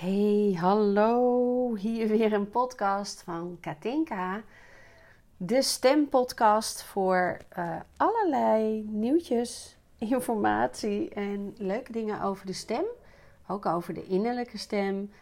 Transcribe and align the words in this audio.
Hey, 0.00 0.56
hallo. 0.60 1.74
Hier 1.74 2.08
weer 2.08 2.32
een 2.32 2.50
podcast 2.50 3.22
van 3.22 3.58
Katinka. 3.60 4.42
De 5.36 5.62
stempodcast 5.62 6.82
voor 6.82 7.36
uh, 7.58 7.76
allerlei 7.96 8.82
nieuwtjes, 8.88 9.76
informatie 9.98 11.08
en 11.08 11.54
leuke 11.58 11.92
dingen 11.92 12.22
over 12.22 12.46
de 12.46 12.52
stem. 12.52 12.84
Ook 13.46 13.66
over 13.66 13.94
de 13.94 14.06
innerlijke 14.06 14.58
stem. 14.58 15.12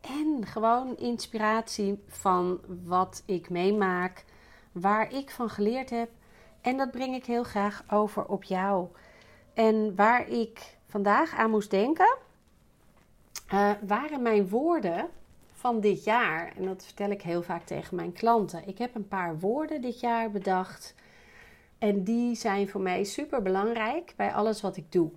En 0.00 0.46
gewoon 0.46 0.96
inspiratie 0.96 2.02
van 2.08 2.60
wat 2.84 3.22
ik 3.26 3.50
meemaak, 3.50 4.24
waar 4.72 5.12
ik 5.12 5.30
van 5.30 5.48
geleerd 5.50 5.90
heb. 5.90 6.10
En 6.60 6.76
dat 6.76 6.90
breng 6.90 7.14
ik 7.14 7.24
heel 7.24 7.44
graag 7.44 7.84
over 7.90 8.26
op 8.26 8.44
jou. 8.44 8.88
En 9.54 9.94
waar 9.94 10.28
ik 10.28 10.76
vandaag 10.86 11.34
aan 11.34 11.50
moest 11.50 11.70
denken 11.70 12.24
uh, 13.52 13.70
waren 13.86 14.22
mijn 14.22 14.48
woorden 14.48 15.08
van 15.52 15.80
dit 15.80 16.04
jaar. 16.04 16.52
En 16.56 16.64
dat 16.64 16.84
vertel 16.84 17.10
ik 17.10 17.22
heel 17.22 17.42
vaak 17.42 17.66
tegen 17.66 17.96
mijn 17.96 18.12
klanten. 18.12 18.68
Ik 18.68 18.78
heb 18.78 18.94
een 18.94 19.08
paar 19.08 19.38
woorden 19.38 19.80
dit 19.80 20.00
jaar 20.00 20.30
bedacht. 20.30 20.94
En 21.78 22.04
die 22.04 22.34
zijn 22.34 22.68
voor 22.68 22.80
mij 22.80 23.04
super 23.04 23.42
belangrijk 23.42 24.14
bij 24.16 24.32
alles 24.32 24.60
wat 24.60 24.76
ik 24.76 24.92
doe. 24.92 25.10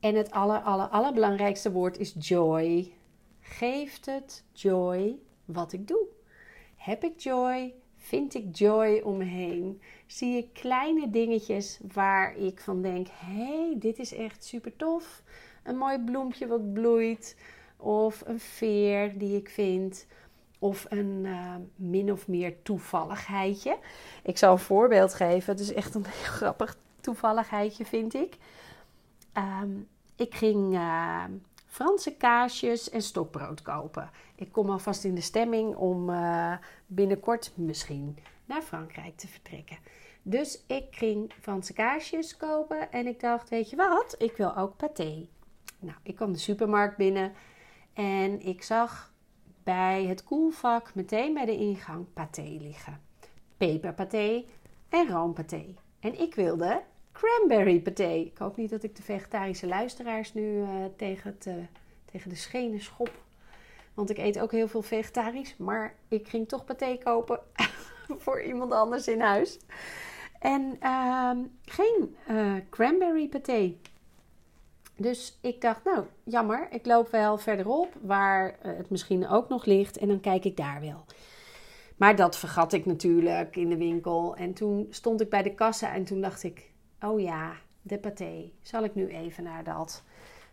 En 0.00 0.14
het 0.14 0.30
aller, 0.30 0.60
aller, 0.60 0.86
allerbelangrijkste 0.86 1.72
woord 1.72 1.98
is 1.98 2.14
joy. 2.18 2.92
Geeft 3.40 4.06
het 4.06 4.44
joy 4.52 5.18
wat 5.44 5.72
ik 5.72 5.88
doe? 5.88 6.06
Heb 6.76 7.04
ik 7.04 7.20
joy? 7.20 7.74
Vind 7.96 8.34
ik 8.34 8.56
joy 8.56 9.00
om 9.04 9.16
me 9.16 9.24
heen? 9.24 9.82
Zie 10.06 10.36
ik 10.36 10.52
kleine 10.52 11.10
dingetjes 11.10 11.80
waar 11.92 12.36
ik 12.36 12.60
van 12.60 12.82
denk: 12.82 13.06
hé, 13.08 13.44
hey, 13.44 13.74
dit 13.78 13.98
is 13.98 14.14
echt 14.14 14.44
super 14.44 14.76
tof 14.76 15.22
een 15.62 15.76
mooi 15.76 15.98
bloempje 15.98 16.46
wat 16.46 16.72
bloeit. 16.72 17.36
Of 17.76 18.22
een 18.26 18.40
veer 18.40 19.18
die 19.18 19.36
ik 19.36 19.48
vind. 19.48 20.06
Of 20.58 20.86
een 20.88 21.20
uh, 21.24 21.54
min 21.76 22.12
of 22.12 22.28
meer 22.28 22.62
toevalligheidje. 22.62 23.78
Ik 24.22 24.38
zal 24.38 24.52
een 24.52 24.58
voorbeeld 24.58 25.14
geven. 25.14 25.52
Het 25.52 25.62
is 25.62 25.72
echt 25.72 25.94
een 25.94 26.04
heel 26.16 26.32
grappig 26.32 26.76
toevalligheidje, 27.00 27.84
vind 27.84 28.14
ik. 28.14 28.36
Um, 29.62 29.88
ik 30.16 30.34
ging 30.34 30.74
uh, 30.74 31.24
Franse 31.66 32.16
kaasjes 32.16 32.90
en 32.90 33.02
stokbrood 33.02 33.62
kopen. 33.62 34.10
Ik 34.34 34.52
kom 34.52 34.70
alvast 34.70 35.04
in 35.04 35.14
de 35.14 35.20
stemming 35.20 35.74
om 35.74 36.10
uh, 36.10 36.52
binnenkort 36.86 37.52
misschien 37.54 38.18
naar 38.44 38.62
Frankrijk 38.62 39.16
te 39.16 39.28
vertrekken. 39.28 39.78
Dus 40.22 40.62
ik 40.66 40.86
ging 40.90 41.32
Franse 41.40 41.72
kaasjes 41.72 42.36
kopen 42.36 42.92
en 42.92 43.06
ik 43.06 43.20
dacht, 43.20 43.48
weet 43.48 43.70
je 43.70 43.76
wat, 43.76 44.14
ik 44.18 44.36
wil 44.36 44.56
ook 44.56 44.74
pâté. 44.76 45.28
Nou, 45.80 45.96
ik 46.02 46.16
kwam 46.16 46.32
de 46.32 46.38
supermarkt 46.38 46.96
binnen 46.96 47.32
en 47.92 48.40
ik 48.40 48.62
zag 48.62 49.12
bij 49.62 50.04
het 50.04 50.24
koelvak 50.24 50.94
meteen 50.94 51.34
bij 51.34 51.44
de 51.44 51.56
ingang 51.56 52.06
paté 52.12 52.56
liggen. 52.60 53.00
Peperpaté 53.56 54.44
en 54.88 55.08
roompaté. 55.08 55.74
En 56.00 56.20
ik 56.20 56.34
wilde 56.34 56.82
cranberry 57.12 57.80
paté. 57.80 58.08
Ik 58.12 58.38
hoop 58.38 58.56
niet 58.56 58.70
dat 58.70 58.82
ik 58.82 58.96
de 58.96 59.02
vegetarische 59.02 59.66
luisteraars 59.66 60.34
nu 60.34 60.42
uh, 60.42 60.68
tegen, 60.96 61.36
uh, 61.48 61.54
tegen 62.04 62.30
de 62.30 62.36
schenen 62.36 62.80
schop. 62.80 63.12
Want 63.94 64.10
ik 64.10 64.18
eet 64.18 64.40
ook 64.40 64.52
heel 64.52 64.68
veel 64.68 64.82
vegetarisch. 64.82 65.54
Maar 65.56 65.94
ik 66.08 66.28
ging 66.28 66.48
toch 66.48 66.64
paté 66.64 66.98
kopen 66.98 67.40
voor 68.22 68.42
iemand 68.42 68.72
anders 68.72 69.08
in 69.08 69.20
huis. 69.20 69.58
En 70.38 70.76
uh, 70.82 71.30
geen 71.64 72.16
uh, 72.30 72.54
cranberry 72.70 73.28
paté. 73.28 73.74
Dus 75.00 75.38
ik 75.40 75.60
dacht, 75.60 75.84
nou, 75.84 76.04
jammer, 76.24 76.68
ik 76.70 76.86
loop 76.86 77.10
wel 77.10 77.38
verderop 77.38 77.88
waar 78.00 78.58
eh, 78.62 78.76
het 78.76 78.90
misschien 78.90 79.28
ook 79.28 79.48
nog 79.48 79.64
ligt 79.64 79.98
en 79.98 80.08
dan 80.08 80.20
kijk 80.20 80.44
ik 80.44 80.56
daar 80.56 80.80
wel. 80.80 81.04
Maar 81.96 82.16
dat 82.16 82.36
vergat 82.36 82.72
ik 82.72 82.86
natuurlijk 82.86 83.56
in 83.56 83.68
de 83.68 83.76
winkel. 83.76 84.36
En 84.36 84.54
toen 84.54 84.86
stond 84.90 85.20
ik 85.20 85.30
bij 85.30 85.42
de 85.42 85.54
kassa 85.54 85.92
en 85.92 86.04
toen 86.04 86.20
dacht 86.20 86.42
ik, 86.42 86.70
oh 87.00 87.20
ja, 87.20 87.52
de 87.82 87.98
paté. 87.98 88.50
Zal 88.62 88.84
ik 88.84 88.94
nu 88.94 89.08
even 89.08 89.44
naar 89.44 89.64
dat 89.64 90.02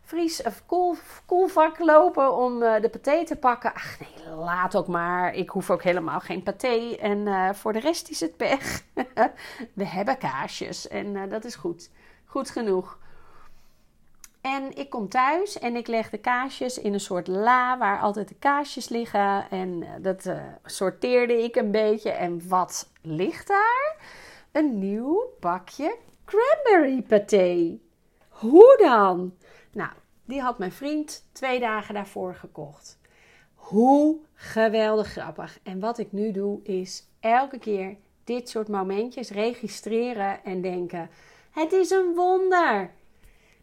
vries 0.01 0.43
of 0.43 0.65
koel, 0.65 0.95
koelvak 1.25 1.79
lopen 1.79 2.37
om 2.37 2.61
uh, 2.61 2.81
de 2.81 2.89
paté 2.89 3.25
te 3.25 3.35
pakken? 3.35 3.73
Ach 3.73 3.99
nee, 3.99 4.35
laat 4.35 4.75
ook 4.75 4.87
maar. 4.87 5.33
Ik 5.33 5.49
hoef 5.49 5.69
ook 5.69 5.83
helemaal 5.83 6.19
geen 6.19 6.43
paté. 6.43 6.95
En 6.95 7.55
voor 7.55 7.73
de 7.73 7.79
rest 7.79 8.09
is 8.09 8.19
het 8.19 8.37
pech. 8.37 8.83
We 9.73 9.85
hebben 9.85 10.17
kaasjes 10.17 10.87
en 10.87 11.29
dat 11.29 11.45
is 11.45 11.55
goed. 11.55 11.89
Goed 12.25 12.49
genoeg. 12.49 12.97
En 14.55 14.75
ik 14.75 14.89
kom 14.89 15.09
thuis 15.09 15.59
en 15.59 15.75
ik 15.75 15.87
leg 15.87 16.09
de 16.09 16.17
kaasjes 16.17 16.77
in 16.77 16.93
een 16.93 16.99
soort 16.99 17.27
la 17.27 17.77
waar 17.77 17.99
altijd 17.99 18.27
de 18.27 18.35
kaasjes 18.35 18.89
liggen. 18.89 19.49
En 19.49 19.83
eh, 19.83 19.89
dat 20.01 20.25
uh, 20.25 20.41
sorteerde 20.65 21.43
ik 21.43 21.55
een 21.55 21.71
beetje. 21.71 22.09
En 22.09 22.47
wat 22.47 22.89
ligt 23.01 23.47
daar? 23.47 23.95
Een 24.51 24.79
nieuw 24.79 25.29
pakje 25.39 25.97
cranberry 26.25 27.01
paté. 27.01 27.77
Hoe 28.29 28.77
dan? 28.81 29.33
Nou, 29.71 29.91
die 30.25 30.41
had 30.41 30.57
mijn 30.57 30.71
vriend 30.71 31.23
twee 31.31 31.59
dagen 31.59 31.93
daarvoor 31.93 32.35
gekocht. 32.35 32.99
Hoe 33.55 34.17
geweldig 34.33 35.07
grappig. 35.07 35.59
En 35.63 35.79
wat 35.79 35.97
ik 35.97 36.11
nu 36.11 36.31
doe 36.31 36.63
is 36.63 37.07
elke 37.19 37.59
keer 37.59 37.95
dit 38.23 38.49
soort 38.49 38.67
momentjes 38.67 39.29
registreren 39.29 40.43
en 40.43 40.61
denken: 40.61 41.09
het 41.51 41.71
is 41.71 41.89
een 41.89 42.13
wonder. 42.15 42.95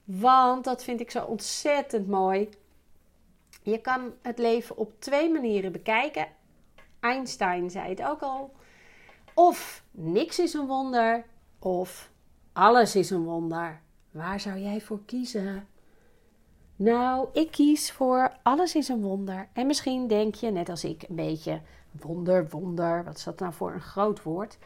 Want 0.05 0.65
dat 0.65 0.85
vind 0.85 1.01
ik 1.01 1.11
zo 1.11 1.25
ontzettend 1.25 2.09
mooi. 2.09 2.49
Je 3.63 3.81
kan 3.81 4.13
het 4.23 4.39
leven 4.39 4.77
op 4.77 4.93
twee 4.99 5.31
manieren 5.31 5.73
bekijken. 5.73 6.27
Einstein 7.01 7.71
zei 7.71 7.89
het 7.89 8.03
ook 8.03 8.21
al. 8.21 8.53
Of 9.35 9.85
niks 9.91 10.39
is 10.39 10.55
een 10.55 10.67
wonder, 10.67 11.25
of 11.59 12.11
alles 12.53 12.97
is 12.97 13.11
een 13.11 13.25
wonder. 13.25 13.81
Waar 14.11 14.41
zou 14.41 14.59
jij 14.59 14.81
voor 14.81 15.01
kiezen? 15.05 15.69
Nou, 16.77 17.29
ik 17.33 17.51
kies 17.51 17.93
voor 17.93 18.37
alles 18.43 18.75
is 18.75 18.89
een 18.89 19.03
wonder. 19.03 19.49
En 19.53 19.67
misschien 19.67 20.07
denk 20.07 20.35
je, 20.35 20.51
net 20.51 20.69
als 20.69 20.85
ik, 20.85 21.03
een 21.09 21.15
beetje 21.15 21.61
wonder, 21.91 22.49
wonder. 22.49 23.05
Wat 23.05 23.17
is 23.17 23.25
dat 23.25 23.39
nou 23.39 23.53
voor 23.53 23.73
een 23.73 23.81
groot 23.81 24.23
woord? 24.23 24.59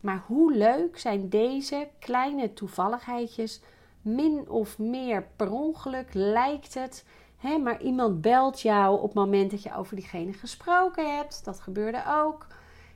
Maar 0.00 0.22
hoe 0.26 0.54
leuk 0.54 0.98
zijn 0.98 1.28
deze 1.28 1.88
kleine 1.98 2.52
toevalligheidjes 2.52 3.60
min 4.06 4.48
of 4.48 4.78
meer 4.78 5.26
per 5.36 5.52
ongeluk 5.52 6.08
lijkt 6.12 6.74
het. 6.74 7.04
Hè, 7.36 7.58
maar 7.58 7.82
iemand 7.82 8.20
belt 8.20 8.60
jou 8.60 8.96
op 8.96 9.02
het 9.02 9.14
moment 9.14 9.50
dat 9.50 9.62
je 9.62 9.74
over 9.74 9.96
diegene 9.96 10.32
gesproken 10.32 11.16
hebt. 11.16 11.44
Dat 11.44 11.60
gebeurde 11.60 12.02
ook. 12.08 12.46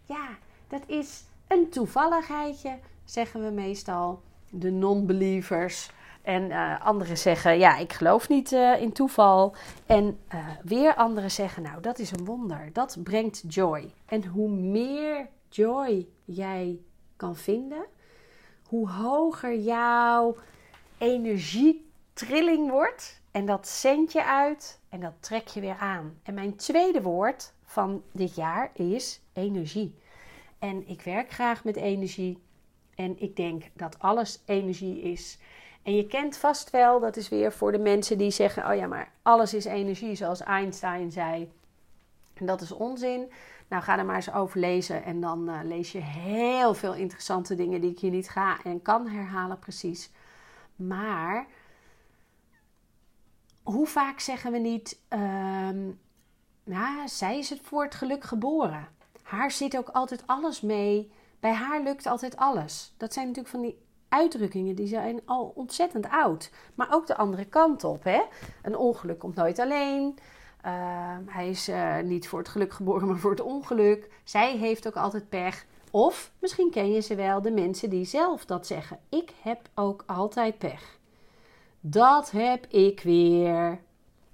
Ja, 0.04 0.28
dat 0.68 0.82
is 0.86 1.24
een 1.46 1.68
toevalligheidje, 1.70 2.78
zeggen 3.04 3.44
we 3.44 3.50
meestal. 3.50 4.22
De 4.50 4.70
non-believers. 4.70 5.90
En 6.22 6.42
uh, 6.42 6.86
anderen 6.86 7.18
zeggen, 7.18 7.58
ja, 7.58 7.76
ik 7.76 7.92
geloof 7.92 8.28
niet 8.28 8.52
uh, 8.52 8.82
in 8.82 8.92
toeval. 8.92 9.54
En 9.86 10.18
uh, 10.34 10.46
weer 10.62 10.94
anderen 10.94 11.30
zeggen, 11.30 11.62
nou, 11.62 11.80
dat 11.80 11.98
is 11.98 12.10
een 12.10 12.24
wonder. 12.24 12.70
Dat 12.72 12.96
brengt 13.02 13.42
joy. 13.48 13.92
En 14.06 14.26
hoe 14.26 14.50
meer 14.50 15.28
joy 15.48 16.08
jij 16.24 16.80
kan 17.16 17.36
vinden, 17.36 17.84
hoe 18.66 18.90
hoger 18.90 19.58
jouw 19.58 20.36
energietrilling 21.00 22.70
wordt. 22.70 23.20
En 23.30 23.46
dat 23.46 23.68
zend 23.68 24.12
je 24.12 24.24
uit 24.24 24.80
en 24.88 25.00
dat 25.00 25.14
trek 25.20 25.48
je 25.48 25.60
weer 25.60 25.76
aan. 25.76 26.18
En 26.22 26.34
mijn 26.34 26.56
tweede 26.56 27.02
woord 27.02 27.52
van 27.64 28.02
dit 28.12 28.34
jaar 28.34 28.70
is 28.74 29.20
energie. 29.32 29.94
En 30.58 30.88
ik 30.88 31.02
werk 31.02 31.30
graag 31.30 31.64
met 31.64 31.76
energie. 31.76 32.38
En 32.94 33.22
ik 33.22 33.36
denk 33.36 33.64
dat 33.74 33.98
alles 33.98 34.42
energie 34.44 35.00
is. 35.00 35.38
En 35.82 35.96
je 35.96 36.06
kent 36.06 36.36
vast 36.36 36.70
wel, 36.70 37.00
dat 37.00 37.16
is 37.16 37.28
weer 37.28 37.52
voor 37.52 37.72
de 37.72 37.78
mensen 37.78 38.18
die 38.18 38.30
zeggen: 38.30 38.70
Oh 38.70 38.76
ja, 38.76 38.86
maar 38.86 39.12
alles 39.22 39.54
is 39.54 39.64
energie, 39.64 40.14
zoals 40.14 40.40
Einstein 40.40 41.12
zei. 41.12 41.52
En 42.34 42.46
dat 42.46 42.60
is 42.60 42.72
onzin. 42.72 43.30
Nou, 43.68 43.82
ga 43.82 43.98
er 43.98 44.04
maar 44.04 44.16
eens 44.16 44.32
over 44.32 44.60
lezen. 44.60 45.04
En 45.04 45.20
dan 45.20 45.48
uh, 45.48 45.60
lees 45.62 45.92
je 45.92 45.98
heel 45.98 46.74
veel 46.74 46.94
interessante 46.94 47.54
dingen 47.54 47.80
die 47.80 47.90
ik 47.90 47.98
hier 47.98 48.10
niet 48.10 48.28
ga 48.28 48.62
en 48.64 48.82
kan 48.82 49.06
herhalen, 49.06 49.58
precies. 49.58 50.10
Maar 50.86 51.46
hoe 53.62 53.86
vaak 53.86 54.20
zeggen 54.20 54.52
we 54.52 54.58
niet, 54.58 55.00
um, 55.08 56.00
nou, 56.64 57.08
zij 57.08 57.38
is 57.38 57.50
het 57.50 57.60
voor 57.62 57.82
het 57.82 57.94
geluk 57.94 58.24
geboren. 58.24 58.88
Haar 59.22 59.50
zit 59.50 59.76
ook 59.76 59.88
altijd 59.88 60.22
alles 60.26 60.60
mee. 60.60 61.12
Bij 61.40 61.52
haar 61.52 61.82
lukt 61.82 62.06
altijd 62.06 62.36
alles. 62.36 62.94
Dat 62.96 63.12
zijn 63.12 63.26
natuurlijk 63.26 63.54
van 63.54 63.62
die 63.62 63.78
uitdrukkingen 64.08 64.74
die 64.74 64.86
zijn 64.86 65.20
al 65.24 65.52
ontzettend 65.54 66.08
oud. 66.08 66.50
Maar 66.74 66.88
ook 66.90 67.06
de 67.06 67.16
andere 67.16 67.44
kant 67.44 67.84
op. 67.84 68.04
Hè? 68.04 68.22
Een 68.62 68.76
ongeluk 68.76 69.18
komt 69.18 69.34
nooit 69.34 69.58
alleen. 69.58 70.18
Uh, 70.66 71.16
hij 71.26 71.48
is 71.48 71.68
uh, 71.68 71.98
niet 71.98 72.28
voor 72.28 72.38
het 72.38 72.48
geluk 72.48 72.72
geboren, 72.72 73.06
maar 73.08 73.18
voor 73.18 73.30
het 73.30 73.40
ongeluk. 73.40 74.10
Zij 74.24 74.56
heeft 74.56 74.86
ook 74.86 74.96
altijd 74.96 75.28
pech. 75.28 75.66
Of 75.90 76.32
misschien 76.38 76.70
ken 76.70 76.92
je 76.92 77.00
ze 77.00 77.14
wel, 77.14 77.42
de 77.42 77.50
mensen 77.50 77.90
die 77.90 78.04
zelf 78.04 78.44
dat 78.44 78.66
zeggen. 78.66 78.98
Ik 79.08 79.32
heb 79.42 79.68
ook 79.74 80.02
altijd 80.06 80.58
pech. 80.58 80.98
Dat 81.80 82.30
heb 82.30 82.66
ik 82.66 83.00
weer. 83.00 83.80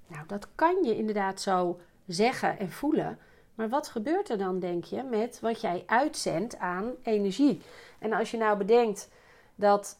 Nou, 0.07 0.25
dat 0.27 0.47
kan 0.55 0.83
je 0.83 0.97
inderdaad 0.97 1.41
zo 1.41 1.79
zeggen 2.07 2.59
en 2.59 2.71
voelen. 2.71 3.19
Maar 3.55 3.69
wat 3.69 3.87
gebeurt 3.87 4.29
er 4.29 4.37
dan, 4.37 4.59
denk 4.59 4.83
je, 4.83 5.03
met 5.03 5.39
wat 5.39 5.61
jij 5.61 5.83
uitzendt 5.85 6.57
aan 6.57 6.91
energie? 7.03 7.61
En 7.99 8.13
als 8.13 8.31
je 8.31 8.37
nou 8.37 8.57
bedenkt 8.57 9.09
dat. 9.55 9.99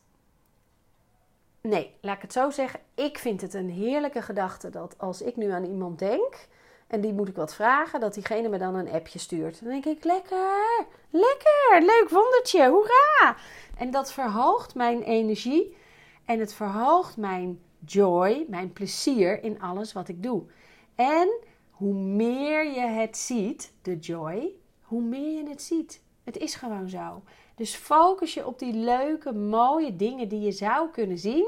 Nee, 1.61 1.95
laat 2.01 2.15
ik 2.15 2.21
het 2.21 2.33
zo 2.33 2.49
zeggen. 2.49 2.79
Ik 2.93 3.17
vind 3.17 3.41
het 3.41 3.53
een 3.53 3.69
heerlijke 3.69 4.21
gedachte 4.21 4.69
dat 4.69 4.95
als 4.97 5.21
ik 5.21 5.35
nu 5.35 5.51
aan 5.51 5.63
iemand 5.63 5.99
denk 5.99 6.47
en 6.87 7.01
die 7.01 7.13
moet 7.13 7.27
ik 7.27 7.35
wat 7.35 7.55
vragen, 7.55 7.99
dat 7.99 8.13
diegene 8.13 8.49
me 8.49 8.57
dan 8.57 8.75
een 8.75 8.89
appje 8.89 9.19
stuurt. 9.19 9.59
Dan 9.59 9.69
denk 9.69 9.85
ik: 9.85 10.03
lekker, 10.03 10.85
lekker, 11.09 11.79
leuk 11.79 12.07
wondertje, 12.09 12.69
hoera! 12.69 13.35
En 13.77 13.91
dat 13.91 14.11
verhoogt 14.11 14.75
mijn 14.75 15.01
energie 15.01 15.75
en 16.25 16.39
het 16.39 16.53
verhoogt 16.53 17.17
mijn 17.17 17.61
joy, 17.85 18.45
mijn 18.47 18.73
plezier 18.73 19.43
in 19.43 19.61
alles 19.61 19.93
wat 19.93 20.07
ik 20.07 20.23
doe. 20.23 20.43
En 20.95 21.29
hoe 21.71 21.93
meer 21.93 22.65
je 22.65 22.79
het 22.79 23.17
ziet, 23.17 23.73
de 23.81 23.97
joy, 23.97 24.51
hoe 24.81 25.01
meer 25.01 25.43
je 25.43 25.49
het 25.49 25.61
ziet. 25.61 26.01
Het 26.23 26.37
is 26.37 26.55
gewoon 26.55 26.89
zo. 26.89 27.21
Dus 27.55 27.75
focus 27.75 28.33
je 28.33 28.47
op 28.47 28.59
die 28.59 28.73
leuke, 28.73 29.33
mooie 29.33 29.95
dingen 29.95 30.27
die 30.27 30.39
je 30.39 30.51
zou 30.51 30.89
kunnen 30.89 31.17
zien. 31.17 31.47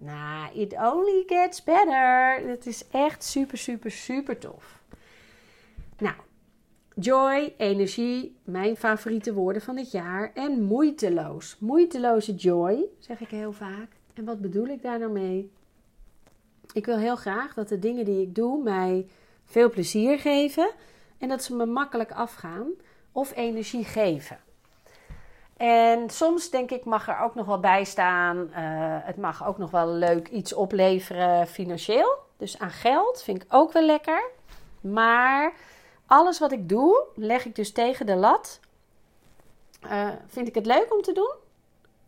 Nou, 0.00 0.58
it 0.58 0.72
only 0.72 1.24
gets 1.26 1.64
better. 1.64 2.40
Het 2.48 2.66
is 2.66 2.88
echt 2.90 3.24
super, 3.24 3.58
super, 3.58 3.90
super 3.90 4.38
tof. 4.38 4.82
Nou, 5.98 6.14
joy, 6.94 7.54
energie, 7.56 8.36
mijn 8.44 8.76
favoriete 8.76 9.34
woorden 9.34 9.62
van 9.62 9.76
dit 9.76 9.90
jaar. 9.90 10.30
En 10.34 10.62
moeiteloos. 10.62 11.56
Moeiteloze 11.58 12.34
joy, 12.34 12.84
zeg 12.98 13.20
ik 13.20 13.28
heel 13.28 13.52
vaak. 13.52 13.90
En 14.14 14.24
wat 14.24 14.40
bedoel 14.40 14.66
ik 14.66 14.82
daar 14.82 14.98
nou 14.98 15.12
mee? 15.12 15.50
Ik 16.72 16.86
wil 16.86 16.98
heel 16.98 17.16
graag 17.16 17.54
dat 17.54 17.68
de 17.68 17.78
dingen 17.78 18.04
die 18.04 18.22
ik 18.22 18.34
doe 18.34 18.62
mij 18.62 19.06
veel 19.44 19.70
plezier 19.70 20.18
geven 20.18 20.70
en 21.18 21.28
dat 21.28 21.42
ze 21.42 21.54
me 21.54 21.66
makkelijk 21.66 22.12
afgaan 22.12 22.66
of 23.12 23.36
energie 23.36 23.84
geven. 23.84 24.38
En 25.58 26.10
soms 26.10 26.50
denk 26.50 26.70
ik 26.70 26.84
mag 26.84 27.08
er 27.08 27.20
ook 27.20 27.34
nog 27.34 27.46
wel 27.46 27.60
bij 27.60 27.84
staan. 27.84 28.36
Uh, 28.36 28.52
het 29.02 29.16
mag 29.16 29.46
ook 29.46 29.58
nog 29.58 29.70
wel 29.70 29.88
leuk 29.88 30.28
iets 30.28 30.52
opleveren 30.52 31.46
financieel. 31.46 32.18
Dus 32.36 32.58
aan 32.58 32.70
geld 32.70 33.22
vind 33.22 33.42
ik 33.42 33.54
ook 33.54 33.72
wel 33.72 33.84
lekker. 33.84 34.30
Maar 34.80 35.54
alles 36.06 36.38
wat 36.38 36.52
ik 36.52 36.68
doe, 36.68 37.06
leg 37.14 37.44
ik 37.44 37.54
dus 37.54 37.72
tegen 37.72 38.06
de 38.06 38.16
lat. 38.16 38.60
Uh, 39.84 40.08
vind 40.26 40.48
ik 40.48 40.54
het 40.54 40.66
leuk 40.66 40.94
om 40.94 41.02
te 41.02 41.12
doen? 41.12 41.34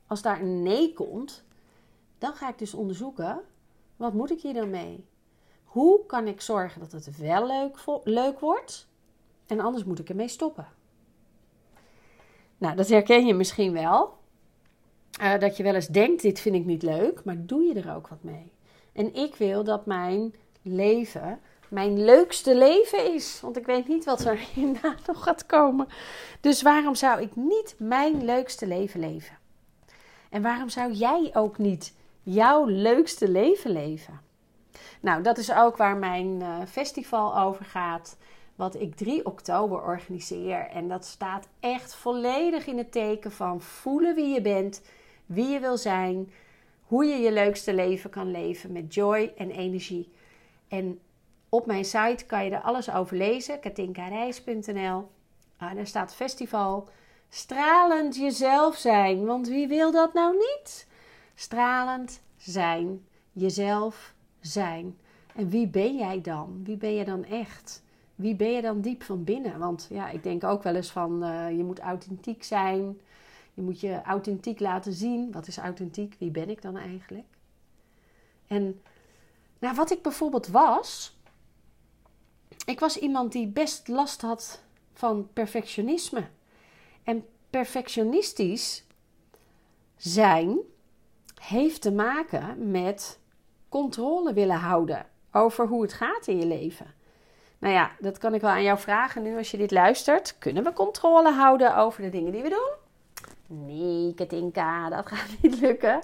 Als 0.07 0.23
daar 0.23 0.41
een 0.41 0.63
nee 0.63 0.93
komt, 0.93 1.45
dan 2.19 2.35
ga 2.35 2.49
ik 2.49 2.59
dus 2.59 2.75
onderzoeken. 2.75 3.41
Wat 3.97 4.13
moet 4.13 4.31
ik 4.31 4.41
hier 4.41 4.55
dan 4.55 4.71
mee? 4.71 5.07
Hoe 5.65 6.07
kan 6.07 6.27
ik 6.27 6.41
zorgen 6.41 6.81
dat 6.81 6.93
het 6.93 7.17
wel 7.17 7.47
leuk, 7.47 7.77
leuk 8.05 8.41
wordt? 8.41 8.89
En 9.47 9.61
anders 9.61 9.85
moet 9.85 9.99
ik 9.99 10.09
ermee 10.09 10.29
stoppen. 10.29 10.67
Nou, 12.61 12.77
dat 12.77 12.89
herken 12.89 13.27
je 13.27 13.35
misschien 13.35 13.73
wel. 13.73 14.19
Uh, 15.21 15.39
dat 15.39 15.57
je 15.57 15.63
wel 15.63 15.75
eens 15.75 15.89
denkt: 15.89 16.23
dit 16.23 16.41
vind 16.41 16.55
ik 16.55 16.65
niet 16.65 16.83
leuk, 16.83 17.25
maar 17.25 17.37
doe 17.39 17.63
je 17.63 17.75
er 17.75 17.95
ook 17.95 18.09
wat 18.09 18.23
mee? 18.23 18.53
En 18.93 19.15
ik 19.15 19.37
wil 19.37 19.65
dat 19.65 19.87
mijn 19.87 20.35
leven 20.63 21.41
mijn 21.71 22.05
leukste 22.05 22.57
leven 22.57 23.15
is. 23.15 23.41
Want 23.41 23.57
ik 23.57 23.67
weet 23.67 23.89
niet 23.89 24.05
wat 24.05 24.25
er 24.25 24.39
hierna 24.55 24.95
nog 25.07 25.23
gaat 25.23 25.47
komen. 25.47 25.89
Dus 26.41 26.63
waarom 26.63 26.95
zou 26.95 27.21
ik 27.21 27.37
niet 27.37 27.75
mijn 27.79 28.25
leukste 28.25 28.67
leven 28.67 29.01
leven? 29.01 29.39
En 30.31 30.43
waarom 30.43 30.69
zou 30.69 30.93
jij 30.93 31.31
ook 31.33 31.59
niet 31.59 31.95
jouw 32.23 32.65
leukste 32.67 33.29
leven 33.29 33.71
leven? 33.71 34.21
Nou, 35.01 35.23
dat 35.23 35.39
is 35.39 35.53
ook 35.53 35.77
waar 35.77 35.97
mijn 35.97 36.41
uh, 36.41 36.57
festival 36.69 37.39
over 37.39 37.65
gaat. 37.65 38.17
Wat 38.61 38.75
ik 38.75 38.95
3 38.95 39.27
oktober 39.27 39.83
organiseer. 39.83 40.67
En 40.67 40.89
dat 40.89 41.05
staat 41.05 41.49
echt 41.61 41.95
volledig 41.95 42.67
in 42.67 42.79
het 42.79 42.93
teken 42.93 43.33
van 43.33 43.61
voelen 43.61 44.15
wie 44.15 44.35
je 44.35 44.41
bent, 44.41 44.83
wie 45.27 45.49
je 45.49 45.61
wil 45.61 45.77
zijn, 45.77 46.33
hoe 46.83 47.05
je 47.05 47.17
je 47.17 47.33
leukste 47.33 47.75
leven 47.75 48.11
kan 48.11 48.31
leven 48.31 48.73
met 48.73 48.95
joy 48.95 49.33
en 49.37 49.51
energie. 49.51 50.13
En 50.69 51.01
op 51.49 51.67
mijn 51.67 51.85
site 51.85 52.25
kan 52.27 52.45
je 52.45 52.51
er 52.51 52.61
alles 52.61 52.91
over 52.91 53.17
lezen, 53.17 53.61
katinkareis.nl. 53.61 55.11
Ah, 55.57 55.75
daar 55.75 55.87
staat 55.87 56.15
festival. 56.15 56.89
Stralend 57.29 58.17
jezelf 58.17 58.77
zijn, 58.77 59.25
want 59.25 59.49
wie 59.49 59.69
wil 59.69 59.93
dat 59.93 60.13
nou 60.15 60.37
niet? 60.37 60.87
Stralend 61.35 62.23
zijn, 62.37 63.07
jezelf 63.33 64.15
zijn. 64.41 64.99
En 65.35 65.49
wie 65.49 65.69
ben 65.69 65.97
jij 65.97 66.21
dan? 66.21 66.61
Wie 66.65 66.77
ben 66.77 66.95
je 66.95 67.05
dan 67.05 67.25
echt? 67.25 67.83
Wie 68.21 68.35
ben 68.35 68.51
je 68.51 68.63
dan 68.63 68.81
diep 68.81 69.03
van 69.03 69.25
binnen? 69.25 69.59
Want 69.59 69.87
ja, 69.91 70.09
ik 70.09 70.23
denk 70.23 70.45
ook 70.45 70.63
wel 70.63 70.75
eens 70.75 70.91
van 70.91 71.25
uh, 71.25 71.57
je 71.57 71.65
moet 71.65 71.79
authentiek 71.79 72.45
zijn. 72.45 73.01
Je 73.55 73.63
moet 73.63 73.81
je 73.81 74.03
authentiek 74.03 74.61
laten 74.61 74.93
zien. 74.93 75.33
Wat 75.33 75.47
is 75.47 75.59
authentiek? 75.59 76.17
Wie 76.19 76.31
ben 76.31 76.51
ik 76.51 76.63
dan 76.63 76.77
eigenlijk? 76.77 77.27
En 78.47 78.81
nou, 79.59 79.75
wat 79.75 79.91
ik 79.91 80.03
bijvoorbeeld 80.03 80.49
was. 80.49 81.19
Ik 82.67 82.81
was 82.81 82.99
iemand 82.99 83.33
die 83.33 83.47
best 83.47 83.89
last 83.89 84.21
had 84.21 84.63
van 84.93 85.29
perfectionisme. 85.33 86.25
En 87.03 87.27
perfectionistisch 87.51 88.85
zijn 89.97 90.59
heeft 91.41 91.83
te 91.83 91.93
maken 91.93 92.71
met 92.71 93.19
controle 93.69 94.33
willen 94.33 94.59
houden 94.59 95.07
over 95.33 95.67
hoe 95.67 95.83
het 95.83 95.93
gaat 95.93 96.27
in 96.27 96.39
je 96.39 96.47
leven. 96.47 96.99
Nou 97.61 97.75
ja, 97.75 97.91
dat 97.99 98.19
kan 98.19 98.35
ik 98.35 98.41
wel 98.41 98.51
aan 98.51 98.63
jou 98.63 98.79
vragen 98.79 99.23
nu 99.23 99.37
als 99.37 99.51
je 99.51 99.57
dit 99.57 99.71
luistert. 99.71 100.39
Kunnen 100.39 100.65
we 100.65 100.73
controle 100.73 101.33
houden 101.33 101.77
over 101.77 102.03
de 102.03 102.11
dingen 102.11 102.33
die 102.33 102.43
we 102.43 102.49
doen? 102.49 102.79
Nee, 103.47 104.15
Katinka, 104.15 104.89
dat 104.89 105.07
gaat 105.07 105.37
niet 105.43 105.61
lukken. 105.61 106.03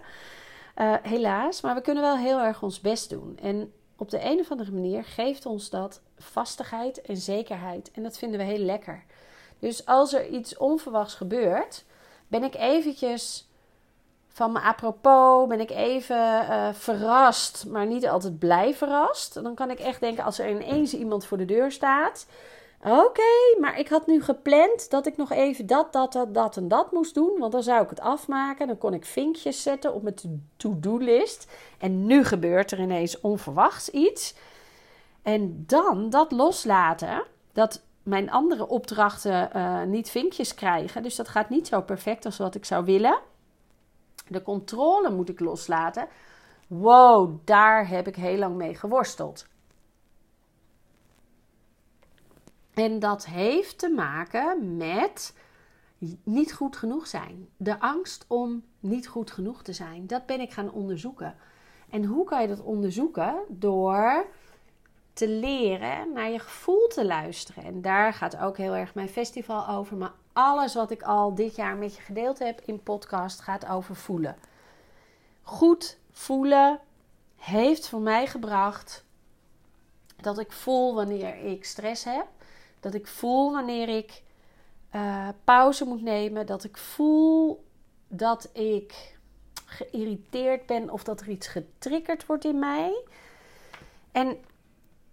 Uh, 0.77 0.95
helaas, 1.03 1.61
maar 1.61 1.75
we 1.75 1.81
kunnen 1.81 2.03
wel 2.03 2.17
heel 2.17 2.39
erg 2.39 2.63
ons 2.63 2.81
best 2.81 3.11
doen. 3.11 3.39
En 3.43 3.73
op 3.97 4.11
de 4.11 4.25
een 4.25 4.41
of 4.41 4.51
andere 4.51 4.73
manier 4.73 5.05
geeft 5.05 5.47
ons 5.47 5.71
dat 5.71 6.01
vastigheid 6.19 7.01
en 7.01 7.17
zekerheid. 7.17 7.91
En 7.91 8.03
dat 8.03 8.19
vinden 8.19 8.39
we 8.39 8.45
heel 8.45 8.65
lekker. 8.65 9.05
Dus 9.59 9.87
als 9.87 10.13
er 10.13 10.29
iets 10.29 10.57
onverwachts 10.57 11.15
gebeurt, 11.15 11.85
ben 12.29 12.43
ik 12.43 12.55
eventjes 12.55 13.46
van 14.37 14.53
me 14.53 14.61
apropos 14.61 15.49
ben 15.49 15.61
ik 15.61 15.71
even 15.71 16.17
uh, 16.17 16.69
verrast, 16.73 17.67
maar 17.69 17.87
niet 17.87 18.09
altijd 18.09 18.39
blij 18.39 18.75
verrast. 18.75 19.43
Dan 19.43 19.55
kan 19.55 19.71
ik 19.71 19.79
echt 19.79 20.01
denken 20.01 20.25
als 20.25 20.39
er 20.39 20.51
ineens 20.51 20.95
iemand 20.95 21.27
voor 21.27 21.39
de 21.39 21.45
deur 21.45 21.73
staat. 21.73 22.27
Oké, 22.85 23.57
maar 23.61 23.79
ik 23.79 23.89
had 23.89 24.07
nu 24.07 24.23
gepland 24.23 24.91
dat 24.91 25.07
ik 25.07 25.17
nog 25.17 25.33
even 25.33 25.67
dat, 25.67 25.93
dat, 25.93 26.13
dat, 26.13 26.35
dat 26.35 26.57
en 26.57 26.69
dat 26.69 26.93
moest 26.93 27.15
doen. 27.15 27.39
Want 27.39 27.53
dan 27.53 27.63
zou 27.63 27.83
ik 27.83 27.91
het 27.91 28.01
afmaken. 28.01 28.67
Dan 28.67 28.79
kon 28.79 28.95
ik 28.95 29.05
vinkjes 29.05 29.63
zetten 29.63 29.95
op 29.95 30.03
mijn 30.03 30.49
to-do-list. 30.57 31.51
En 31.79 32.07
nu 32.07 32.25
gebeurt 32.25 32.71
er 32.71 32.81
ineens 32.81 33.21
onverwachts 33.21 33.91
iets. 33.91 34.35
En 35.23 35.65
dan 35.67 36.11
dat 36.11 36.33
loslaten. 36.33 37.23
Dat 37.53 37.83
mijn 38.03 38.31
andere 38.31 38.69
opdrachten 38.69 39.51
uh, 39.57 39.83
niet 39.83 40.11
vinkjes 40.11 40.55
krijgen. 40.55 41.03
Dus 41.03 41.17
dat 41.17 41.29
gaat 41.29 41.49
niet 41.49 41.67
zo 41.67 41.81
perfect 41.81 42.25
als 42.25 42.37
wat 42.37 42.55
ik 42.55 42.65
zou 42.65 42.85
willen. 42.85 43.19
De 44.29 44.43
controle 44.43 45.11
moet 45.11 45.29
ik 45.29 45.41
loslaten. 45.41 46.09
Wow, 46.67 47.39
daar 47.45 47.89
heb 47.89 48.07
ik 48.07 48.17
heel 48.17 48.39
lang 48.39 48.57
mee 48.57 48.75
geworsteld. 48.75 49.47
En 52.75 52.99
dat 52.99 53.27
heeft 53.27 53.79
te 53.79 53.89
maken 53.89 54.77
met 54.77 55.37
niet 56.23 56.53
goed 56.53 56.77
genoeg 56.77 57.07
zijn. 57.07 57.49
De 57.57 57.81
angst 57.81 58.25
om 58.29 58.65
niet 58.81 59.09
goed 59.09 59.31
genoeg 59.31 59.63
te 59.63 59.73
zijn. 59.73 60.07
Dat 60.07 60.27
ben 60.27 60.41
ik 60.41 60.53
gaan 60.53 60.73
onderzoeken. 60.73 61.35
En 61.91 62.05
hoe 62.05 62.25
kan 62.25 62.43
je 62.43 62.49
dat 62.49 62.63
onderzoeken? 62.63 63.45
Door 63.49 64.27
te 65.13 65.29
leren 65.29 66.13
naar 66.13 66.31
je 66.31 66.39
gevoel 66.39 66.87
te 66.87 67.07
luisteren. 67.07 67.65
En 67.65 67.83
daar 67.83 68.13
gaat 68.13 68.37
ook 68.37 68.57
heel 68.57 68.75
erg 68.75 68.95
mijn 68.95 69.09
festival 69.09 69.69
over. 69.69 69.97
Maar 69.97 70.13
alles 70.37 70.75
wat 70.75 70.91
ik 70.91 71.03
al 71.03 71.35
dit 71.35 71.57
jaar 71.57 71.77
met 71.77 71.97
je 71.97 72.03
gedeeld 72.03 72.39
heb 72.39 72.61
in 72.65 72.83
podcast 72.83 73.41
gaat 73.41 73.67
over 73.67 73.97
voelen. 73.97 74.37
Goed 75.43 75.99
voelen 76.11 76.81
heeft 77.37 77.89
voor 77.89 78.01
mij 78.01 78.27
gebracht 78.27 79.05
dat 80.17 80.39
ik 80.39 80.53
voel 80.53 80.95
wanneer 80.95 81.45
ik 81.45 81.65
stress 81.65 82.05
heb. 82.05 82.27
Dat 82.81 82.95
ik 82.95 83.07
voel 83.07 83.53
wanneer 83.53 83.89
ik 83.89 84.23
uh, 84.95 85.29
pauze 85.45 85.85
moet 85.85 86.03
nemen. 86.03 86.47
Dat 86.47 86.65
ik 86.65 86.77
voel 86.77 87.65
dat 88.09 88.49
ik 88.53 89.19
geïrriteerd 89.67 90.67
ben 90.67 90.91
of 90.91 91.05
dat 91.05 91.21
er 91.21 91.29
iets 91.29 91.47
getriggerd 91.47 92.27
wordt 92.27 92.45
in 92.45 92.59
mij. 92.59 93.03
En 94.13 94.27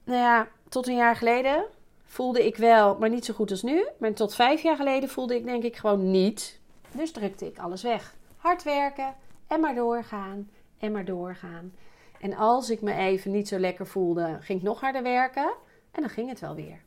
nou 0.03 0.20
ja, 0.20 0.48
tot 0.70 0.88
een 0.88 0.96
jaar 0.96 1.15
geleden 1.15 1.65
voelde 2.13 2.46
ik 2.46 2.55
wel, 2.55 2.98
maar 3.00 3.10
niet 3.10 3.25
zo 3.25 3.34
goed 3.34 3.51
als 3.51 3.62
nu. 3.62 3.88
Maar 3.98 4.13
tot 4.13 4.36
vijf 4.36 4.62
jaar 4.62 4.75
geleden 4.75 5.10
voelde 5.10 5.36
ik 5.36 5.46
denk 5.46 5.63
ik 5.63 5.75
gewoon 5.75 6.12
niet. 6.12 6.60
Dus 6.91 7.12
drukte 7.12 7.46
ik 7.46 7.58
alles 7.58 7.82
weg. 7.82 8.15
Hard 8.38 8.63
werken 8.63 9.15
en 9.48 9.60
maar 9.60 9.75
doorgaan 9.75 10.50
en 10.79 10.91
maar 10.91 11.05
doorgaan. 11.05 11.74
En 12.20 12.34
als 12.34 12.70
ik 12.70 12.82
me 12.82 12.93
even 12.93 13.32
niet 13.32 13.48
zo 13.48 13.60
lekker 13.60 13.88
voelde, 13.88 14.38
ging 14.39 14.60
ik 14.60 14.65
nog 14.65 14.79
harder 14.79 15.03
werken. 15.03 15.53
En 15.91 16.01
dan 16.01 16.10
ging 16.10 16.29
het 16.29 16.39
wel 16.39 16.55
weer. 16.55 16.82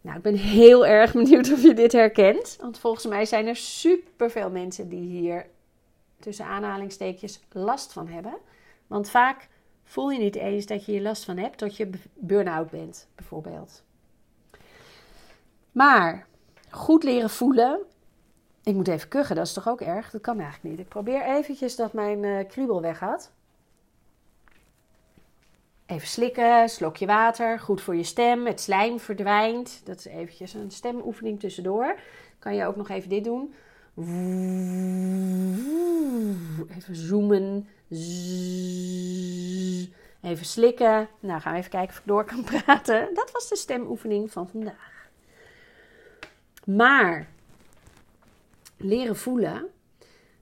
Nou, 0.00 0.16
ik 0.16 0.22
ben 0.22 0.34
heel 0.34 0.86
erg 0.86 1.12
benieuwd 1.22 1.52
of 1.52 1.62
je 1.62 1.74
dit 1.74 1.92
herkent. 1.92 2.56
Want 2.60 2.78
volgens 2.78 3.06
mij 3.06 3.24
zijn 3.24 3.46
er 3.46 3.56
superveel 3.56 4.50
mensen 4.50 4.88
die 4.88 5.20
hier 5.20 5.46
tussen 6.20 6.44
aanhalingstekens 6.44 7.40
last 7.52 7.92
van 7.92 8.08
hebben. 8.08 8.34
Want 8.86 9.10
vaak 9.10 9.48
voel 9.84 10.10
je 10.10 10.18
niet 10.18 10.36
eens 10.36 10.66
dat 10.66 10.84
je 10.84 10.92
hier 10.92 11.02
last 11.02 11.24
van 11.24 11.36
hebt 11.36 11.58
tot 11.58 11.76
je 11.76 11.90
burn-out 12.14 12.70
bent, 12.70 13.08
bijvoorbeeld. 13.14 13.82
Maar 15.72 16.26
goed 16.70 17.02
leren 17.02 17.30
voelen. 17.30 17.80
Ik 18.62 18.74
moet 18.74 18.88
even 18.88 19.08
kuchen, 19.08 19.36
dat 19.36 19.46
is 19.46 19.52
toch 19.52 19.68
ook 19.68 19.80
erg? 19.80 20.10
Dat 20.10 20.20
kan 20.20 20.40
eigenlijk 20.40 20.70
niet. 20.70 20.78
Ik 20.78 20.88
probeer 20.88 21.22
eventjes 21.22 21.76
dat 21.76 21.92
mijn 21.92 22.22
uh, 22.22 22.48
kriebel 22.48 22.80
weg 22.80 22.98
gaat. 22.98 23.30
Even 25.86 26.08
slikken, 26.08 26.68
slokje 26.68 27.06
water, 27.06 27.58
goed 27.58 27.80
voor 27.80 27.96
je 27.96 28.02
stem. 28.02 28.46
Het 28.46 28.60
slijm 28.60 29.00
verdwijnt. 29.00 29.80
Dat 29.84 29.98
is 29.98 30.04
eventjes 30.04 30.54
een 30.54 30.70
stemoefening 30.70 31.40
tussendoor. 31.40 31.98
Kan 32.38 32.54
je 32.54 32.64
ook 32.64 32.76
nog 32.76 32.88
even 32.88 33.08
dit 33.08 33.24
doen. 33.24 33.54
Even 36.76 36.94
zoomen. 36.96 37.68
Even 40.22 40.46
slikken. 40.46 41.08
Nou, 41.20 41.40
gaan 41.40 41.52
we 41.52 41.58
even 41.58 41.70
kijken 41.70 41.90
of 41.90 41.98
ik 41.98 42.06
door 42.06 42.24
kan 42.24 42.44
praten. 42.44 43.08
Dat 43.14 43.30
was 43.32 43.48
de 43.48 43.56
stemoefening 43.56 44.32
van 44.32 44.48
vandaag. 44.48 44.89
Maar 46.66 47.28
leren 48.76 49.16
voelen, 49.16 49.68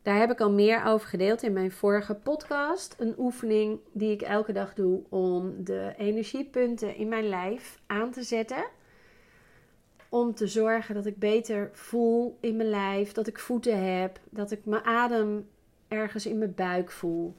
daar 0.02 0.18
heb 0.18 0.30
ik 0.30 0.40
al 0.40 0.50
meer 0.50 0.84
over 0.84 1.08
gedeeld 1.08 1.42
in 1.42 1.52
mijn 1.52 1.72
vorige 1.72 2.14
podcast. 2.14 2.94
Een 2.98 3.14
oefening 3.18 3.80
die 3.92 4.12
ik 4.12 4.22
elke 4.22 4.52
dag 4.52 4.74
doe 4.74 5.02
om 5.08 5.64
de 5.64 5.94
energiepunten 5.96 6.96
in 6.96 7.08
mijn 7.08 7.28
lijf 7.28 7.80
aan 7.86 8.10
te 8.10 8.22
zetten. 8.22 8.64
Om 10.08 10.34
te 10.34 10.46
zorgen 10.46 10.94
dat 10.94 11.06
ik 11.06 11.18
beter 11.18 11.70
voel 11.72 12.38
in 12.40 12.56
mijn 12.56 12.68
lijf, 12.68 13.12
dat 13.12 13.26
ik 13.26 13.38
voeten 13.38 13.94
heb, 13.94 14.20
dat 14.30 14.50
ik 14.50 14.64
mijn 14.64 14.84
adem 14.84 15.48
ergens 15.88 16.26
in 16.26 16.38
mijn 16.38 16.54
buik 16.54 16.90
voel. 16.90 17.36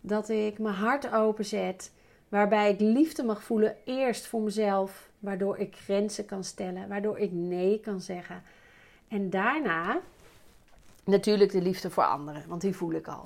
Dat 0.00 0.28
ik 0.28 0.58
mijn 0.58 0.74
hart 0.74 1.12
openzet, 1.12 1.92
waarbij 2.30 2.70
ik 2.70 2.80
liefde 2.80 3.22
mag 3.22 3.42
voelen 3.42 3.76
eerst 3.84 4.26
voor 4.26 4.40
mezelf, 4.40 5.08
waardoor 5.18 5.58
ik 5.58 5.76
grenzen 5.76 6.24
kan 6.24 6.44
stellen, 6.44 6.88
waardoor 6.88 7.18
ik 7.18 7.32
nee 7.32 7.80
kan 7.80 8.00
zeggen. 8.00 8.42
En 9.08 9.30
daarna 9.30 10.00
natuurlijk 11.04 11.52
de 11.52 11.62
liefde 11.62 11.90
voor 11.90 12.04
anderen, 12.04 12.44
want 12.48 12.60
die 12.60 12.76
voel 12.76 12.92
ik 12.92 13.08
al. 13.08 13.24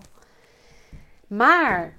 Maar 1.27 1.97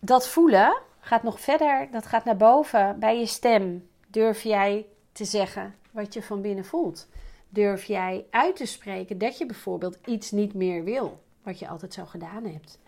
dat 0.00 0.28
voelen 0.28 0.76
gaat 1.00 1.22
nog 1.22 1.40
verder, 1.40 1.88
dat 1.90 2.06
gaat 2.06 2.24
naar 2.24 2.36
boven 2.36 2.98
bij 2.98 3.18
je 3.18 3.26
stem. 3.26 3.88
Durf 4.06 4.42
jij 4.42 4.86
te 5.12 5.24
zeggen 5.24 5.74
wat 5.90 6.14
je 6.14 6.22
van 6.22 6.40
binnen 6.40 6.64
voelt? 6.64 7.08
Durf 7.48 7.84
jij 7.84 8.26
uit 8.30 8.56
te 8.56 8.66
spreken 8.66 9.18
dat 9.18 9.38
je 9.38 9.46
bijvoorbeeld 9.46 9.98
iets 10.04 10.30
niet 10.30 10.54
meer 10.54 10.84
wil, 10.84 11.22
wat 11.42 11.58
je 11.58 11.68
altijd 11.68 11.94
zo 11.94 12.04
gedaan 12.04 12.44
hebt? 12.44 12.78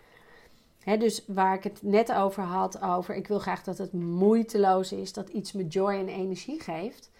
Dus 0.85 1.25
waar 1.27 1.55
ik 1.55 1.63
het 1.63 1.81
net 1.81 2.13
over 2.13 2.43
had, 2.43 2.81
over 2.81 3.15
ik 3.15 3.27
wil 3.27 3.39
graag 3.39 3.63
dat 3.63 3.77
het 3.77 3.93
moeiteloos 3.93 4.91
is, 4.91 5.13
dat 5.13 5.29
iets 5.29 5.51
me 5.51 5.67
joy 5.67 5.93
en 5.93 6.07
energie 6.07 6.59
geeft. 6.59 7.11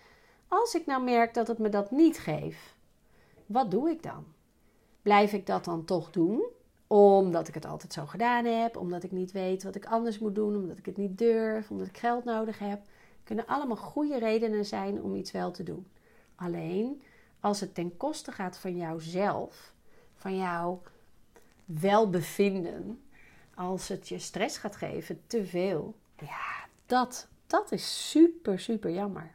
Als 0.48 0.75
ik 0.75 0.86
nou 0.86 1.03
merk 1.03 1.34
dat 1.34 1.48
het 1.48 1.57
me 1.57 1.69
dat 1.69 1.91
niet 1.91 2.19
geeft, 2.19 2.75
wat 3.45 3.72
doe 3.72 3.89
ik 3.89 4.03
dan? 4.03 4.25
Blijf 5.01 5.34
ik 5.34 5.45
dat 5.45 5.65
dan 5.65 5.86
toch 5.86 6.12
doen? 6.12 6.45
Omdat 6.88 7.48
ik 7.48 7.53
het 7.53 7.65
altijd 7.65 7.93
zo 7.93 8.05
gedaan 8.05 8.45
heb, 8.45 8.77
omdat 8.77 9.03
ik 9.03 9.12
niet 9.12 9.31
weet 9.31 9.63
wat 9.63 9.75
ik 9.75 9.86
anders 9.86 10.19
moet 10.19 10.36
doen, 10.36 10.55
omdat 10.55 10.77
ik 10.77 10.86
het 10.86 10.98
niet 10.98 11.17
durf, 11.17 11.72
omdat 11.72 11.88
ik 11.88 11.98
geld 11.98 12.24
nodig 12.24 12.60
heb. 12.60 12.81
Kunnen 13.24 13.45
allemaal 13.45 13.77
goede 13.77 14.19
redenen 14.19 14.65
zijn 14.65 15.01
om 15.01 15.15
iets 15.15 15.31
wel 15.31 15.51
te 15.51 15.63
doen. 15.63 15.88
Alleen 16.36 17.01
als 17.39 17.60
het 17.60 17.75
ten 17.75 17.98
koste 17.98 18.31
gaat 18.31 18.57
van 18.57 18.75
jouzelf, 18.77 19.74
van 20.15 20.38
jouw 20.38 20.81
welbevinden, 21.65 23.01
als 23.55 23.88
het 23.88 24.07
je 24.09 24.19
stress 24.19 24.57
gaat 24.57 24.75
geven, 24.75 25.21
te 25.27 25.45
veel, 25.45 25.95
ja, 26.19 26.67
dat, 26.85 27.27
dat 27.47 27.71
is 27.71 28.09
super, 28.09 28.59
super 28.59 28.91
jammer. 28.91 29.33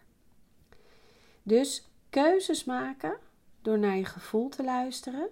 Dus 1.42 1.88
keuzes 2.10 2.64
maken 2.64 3.18
door 3.62 3.78
naar 3.78 3.96
je 3.96 4.04
gevoel 4.04 4.48
te 4.48 4.64
luisteren. 4.64 5.28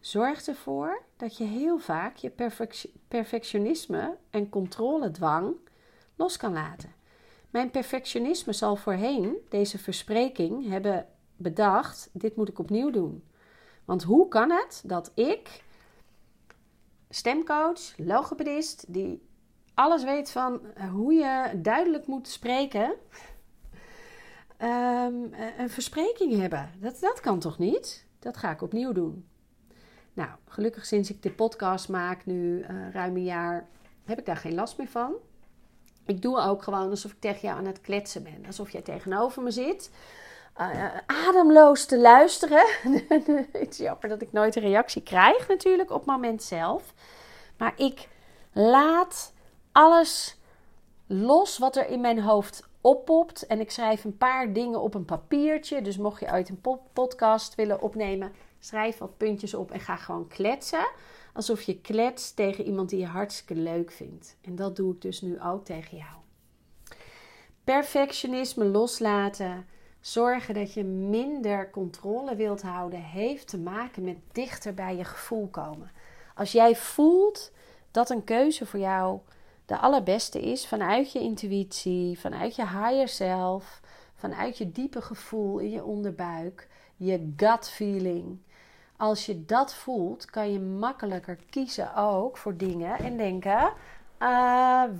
Zorg 0.00 0.46
ervoor 0.46 1.02
dat 1.16 1.36
je 1.36 1.44
heel 1.44 1.78
vaak 1.78 2.16
je 2.16 2.32
perfectionisme 3.08 4.16
en 4.30 4.48
controledwang 4.48 5.54
los 6.16 6.36
kan 6.36 6.52
laten. 6.52 6.94
Mijn 7.50 7.70
perfectionisme 7.70 8.52
zal 8.52 8.76
voorheen 8.76 9.36
deze 9.48 9.78
verspreking 9.78 10.68
hebben 10.68 11.06
bedacht: 11.36 12.08
dit 12.12 12.36
moet 12.36 12.48
ik 12.48 12.58
opnieuw 12.58 12.90
doen. 12.90 13.24
Want 13.84 14.02
hoe 14.02 14.28
kan 14.28 14.50
het 14.50 14.82
dat 14.84 15.10
ik, 15.14 15.62
stemcoach, 17.10 17.96
logopedist, 17.96 18.84
die 18.88 19.28
alles 19.74 20.04
weet 20.04 20.30
van 20.30 20.60
hoe 20.92 21.12
je 21.12 21.60
duidelijk 21.62 22.06
moet 22.06 22.28
spreken, 22.28 22.94
um, 24.58 25.32
een 25.58 25.70
verspreking 25.70 26.36
hebben. 26.36 26.70
Dat, 26.80 27.00
dat 27.00 27.20
kan 27.20 27.38
toch 27.38 27.58
niet? 27.58 28.06
Dat 28.18 28.36
ga 28.36 28.50
ik 28.50 28.62
opnieuw 28.62 28.92
doen. 28.92 29.28
Nou, 30.12 30.30
gelukkig 30.48 30.86
sinds 30.86 31.10
ik 31.10 31.22
de 31.22 31.32
podcast 31.32 31.88
maak, 31.88 32.26
nu 32.26 32.58
uh, 32.58 32.90
ruim 32.92 33.16
een 33.16 33.24
jaar, 33.24 33.68
heb 34.04 34.18
ik 34.18 34.26
daar 34.26 34.36
geen 34.36 34.54
last 34.54 34.78
meer 34.78 34.88
van. 34.88 35.14
Ik 36.06 36.22
doe 36.22 36.40
ook 36.40 36.62
gewoon 36.62 36.90
alsof 36.90 37.12
ik 37.12 37.20
tegen 37.20 37.40
jou 37.40 37.58
aan 37.58 37.66
het 37.66 37.80
kletsen 37.80 38.22
ben. 38.22 38.46
Alsof 38.46 38.70
jij 38.70 38.82
tegenover 38.82 39.42
me 39.42 39.50
zit. 39.50 39.90
Uh, 40.60 40.96
ademloos 41.06 41.86
te 41.86 41.98
luisteren. 41.98 42.66
het 43.52 43.70
is 43.70 43.76
jammer 43.76 44.08
dat 44.08 44.22
ik 44.22 44.32
nooit 44.32 44.56
een 44.56 44.62
reactie 44.62 45.02
krijg 45.02 45.48
natuurlijk 45.48 45.90
op 45.90 45.96
het 45.96 46.06
moment 46.06 46.42
zelf. 46.42 46.94
Maar 47.56 47.72
ik 47.76 48.08
laat 48.52 49.32
alles 49.72 50.38
los 51.06 51.58
wat 51.58 51.76
er 51.76 51.88
in 51.88 52.00
mijn 52.00 52.20
hoofd 52.20 52.68
oppopt. 52.80 53.46
En 53.46 53.60
ik 53.60 53.70
schrijf 53.70 54.04
een 54.04 54.16
paar 54.16 54.52
dingen 54.52 54.80
op 54.80 54.94
een 54.94 55.04
papiertje. 55.04 55.82
Dus 55.82 55.96
mocht 55.96 56.20
je 56.20 56.26
uit 56.26 56.48
een 56.48 56.60
podcast 56.92 57.54
willen 57.54 57.80
opnemen, 57.80 58.32
schrijf 58.58 58.98
wat 58.98 59.16
puntjes 59.16 59.54
op 59.54 59.70
en 59.70 59.80
ga 59.80 59.96
gewoon 59.96 60.28
kletsen. 60.28 60.90
Alsof 61.32 61.62
je 61.62 61.80
kletst 61.80 62.36
tegen 62.36 62.64
iemand 62.64 62.88
die 62.88 62.98
je 62.98 63.06
hartstikke 63.06 63.62
leuk 63.62 63.90
vindt. 63.90 64.36
En 64.40 64.56
dat 64.56 64.76
doe 64.76 64.94
ik 64.94 65.00
dus 65.00 65.20
nu 65.20 65.40
ook 65.42 65.64
tegen 65.64 65.96
jou. 65.96 66.14
Perfectionisme 67.64 68.64
loslaten. 68.64 69.66
Zorgen 70.00 70.54
dat 70.54 70.74
je 70.74 70.84
minder 70.84 71.70
controle 71.70 72.34
wilt 72.34 72.62
houden, 72.62 73.00
heeft 73.00 73.48
te 73.48 73.58
maken 73.58 74.04
met 74.04 74.16
dichter 74.32 74.74
bij 74.74 74.96
je 74.96 75.04
gevoel 75.04 75.48
komen. 75.48 75.90
Als 76.34 76.52
jij 76.52 76.76
voelt 76.76 77.52
dat 77.90 78.10
een 78.10 78.24
keuze 78.24 78.66
voor 78.66 78.80
jou 78.80 79.20
de 79.66 79.78
allerbeste 79.78 80.40
is 80.40 80.66
vanuit 80.66 81.12
je 81.12 81.20
intuïtie, 81.20 82.18
vanuit 82.18 82.56
je 82.56 82.62
higher 82.66 83.08
self, 83.08 83.80
vanuit 84.14 84.58
je 84.58 84.72
diepe 84.72 85.02
gevoel 85.02 85.58
in 85.58 85.70
je 85.70 85.84
onderbuik, 85.84 86.68
je 86.96 87.32
gut 87.36 87.68
feeling. 87.68 88.38
Als 88.96 89.26
je 89.26 89.44
dat 89.44 89.74
voelt, 89.74 90.24
kan 90.24 90.52
je 90.52 90.60
makkelijker 90.60 91.38
kiezen 91.50 91.94
ook 91.94 92.36
voor 92.36 92.56
dingen 92.56 92.98
en 92.98 93.16
denken: 93.16 93.62
uh, 93.62 93.72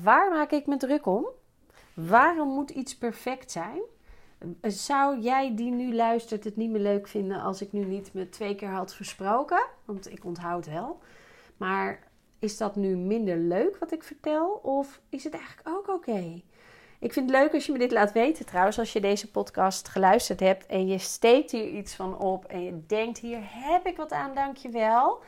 waar 0.02 0.30
maak 0.30 0.50
ik 0.50 0.66
me 0.66 0.76
druk 0.76 1.06
om? 1.06 1.26
Waarom 1.94 2.48
moet 2.48 2.70
iets 2.70 2.96
perfect 2.96 3.50
zijn? 3.50 3.80
Zou 4.62 5.20
jij 5.20 5.54
die 5.54 5.70
nu 5.70 5.94
luistert 5.94 6.44
het 6.44 6.56
niet 6.56 6.70
meer 6.70 6.80
leuk 6.80 7.08
vinden 7.08 7.40
als 7.40 7.62
ik 7.62 7.72
nu 7.72 7.84
niet 7.84 8.12
me 8.14 8.28
twee 8.28 8.54
keer 8.54 8.68
had 8.68 8.94
versproken? 8.94 9.66
Want 9.84 10.12
ik 10.12 10.24
onthoud 10.24 10.66
wel. 10.66 11.00
Maar 11.56 11.98
is 12.38 12.56
dat 12.56 12.76
nu 12.76 12.96
minder 12.96 13.36
leuk 13.36 13.76
wat 13.76 13.92
ik 13.92 14.02
vertel? 14.02 14.60
Of 14.62 15.00
is 15.08 15.24
het 15.24 15.34
eigenlijk 15.34 15.68
ook 15.68 15.88
oké? 15.88 16.42
Ik 16.98 17.12
vind 17.12 17.30
het 17.30 17.40
leuk 17.40 17.54
als 17.54 17.66
je 17.66 17.72
me 17.72 17.78
dit 17.78 17.92
laat 17.92 18.12
weten 18.12 18.46
trouwens. 18.46 18.78
Als 18.78 18.92
je 18.92 19.00
deze 19.00 19.30
podcast 19.30 19.88
geluisterd 19.88 20.40
hebt 20.40 20.66
en 20.66 20.86
je 20.86 20.98
steekt 20.98 21.50
hier 21.50 21.68
iets 21.68 21.94
van 21.94 22.18
op. 22.18 22.44
En 22.44 22.64
je 22.64 22.86
denkt 22.86 23.18
hier 23.18 23.38
heb 23.42 23.86
ik 23.86 23.96
wat 23.96 24.12
aan, 24.12 24.34
dankjewel. 24.34 25.22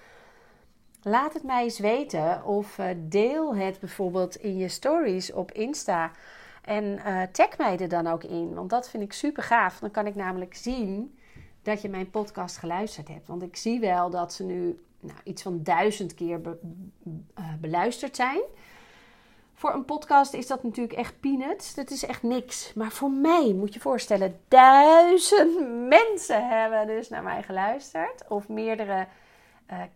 Laat 1.02 1.32
het 1.32 1.42
mij 1.42 1.62
eens 1.62 1.78
weten. 1.78 2.44
Of 2.44 2.78
uh, 2.78 2.86
deel 2.96 3.56
het 3.56 3.80
bijvoorbeeld 3.80 4.36
in 4.36 4.56
je 4.56 4.68
stories 4.68 5.32
op 5.32 5.52
Insta. 5.52 6.10
En 6.62 6.84
uh, 6.84 7.22
tag 7.32 7.58
mij 7.58 7.78
er 7.78 7.88
dan 7.88 8.06
ook 8.06 8.24
in. 8.24 8.54
Want 8.54 8.70
dat 8.70 8.90
vind 8.90 9.02
ik 9.02 9.12
super 9.12 9.42
gaaf. 9.42 9.78
Dan 9.78 9.90
kan 9.90 10.06
ik 10.06 10.14
namelijk 10.14 10.54
zien 10.54 11.18
dat 11.62 11.82
je 11.82 11.88
mijn 11.88 12.10
podcast 12.10 12.56
geluisterd 12.56 13.08
hebt. 13.08 13.26
Want 13.26 13.42
ik 13.42 13.56
zie 13.56 13.80
wel 13.80 14.10
dat 14.10 14.32
ze 14.32 14.44
nu 14.44 14.82
nou, 15.00 15.18
iets 15.24 15.42
van 15.42 15.62
duizend 15.62 16.14
keer 16.14 16.40
eh, 17.34 17.44
beluisterd 17.60 18.16
zijn. 18.16 18.40
Voor 19.54 19.74
een 19.74 19.84
podcast 19.84 20.34
is 20.34 20.46
dat 20.46 20.62
natuurlijk 20.62 20.98
echt 20.98 21.20
peanuts. 21.20 21.74
Dat 21.74 21.90
is 21.90 22.04
echt 22.04 22.22
niks. 22.22 22.72
Maar 22.74 22.90
voor 22.90 23.10
mij 23.10 23.52
moet 23.52 23.74
je 23.74 23.80
voorstellen, 23.80 24.40
duizend 24.48 25.68
mensen 25.88 26.48
hebben 26.48 26.86
dus 26.86 27.08
naar 27.08 27.22
mij 27.22 27.42
geluisterd. 27.42 28.28
Of 28.28 28.48
meerdere 28.48 29.06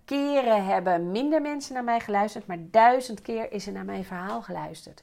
keren 0.04 0.64
hebben 0.64 1.10
minder 1.10 1.42
mensen 1.42 1.74
naar 1.74 1.84
mij 1.84 2.00
geluisterd, 2.00 2.46
maar 2.46 2.58
duizend 2.60 3.22
keer 3.22 3.52
is 3.52 3.66
er 3.66 3.72
naar 3.72 3.84
mijn 3.84 4.04
verhaal 4.04 4.42
geluisterd. 4.42 5.02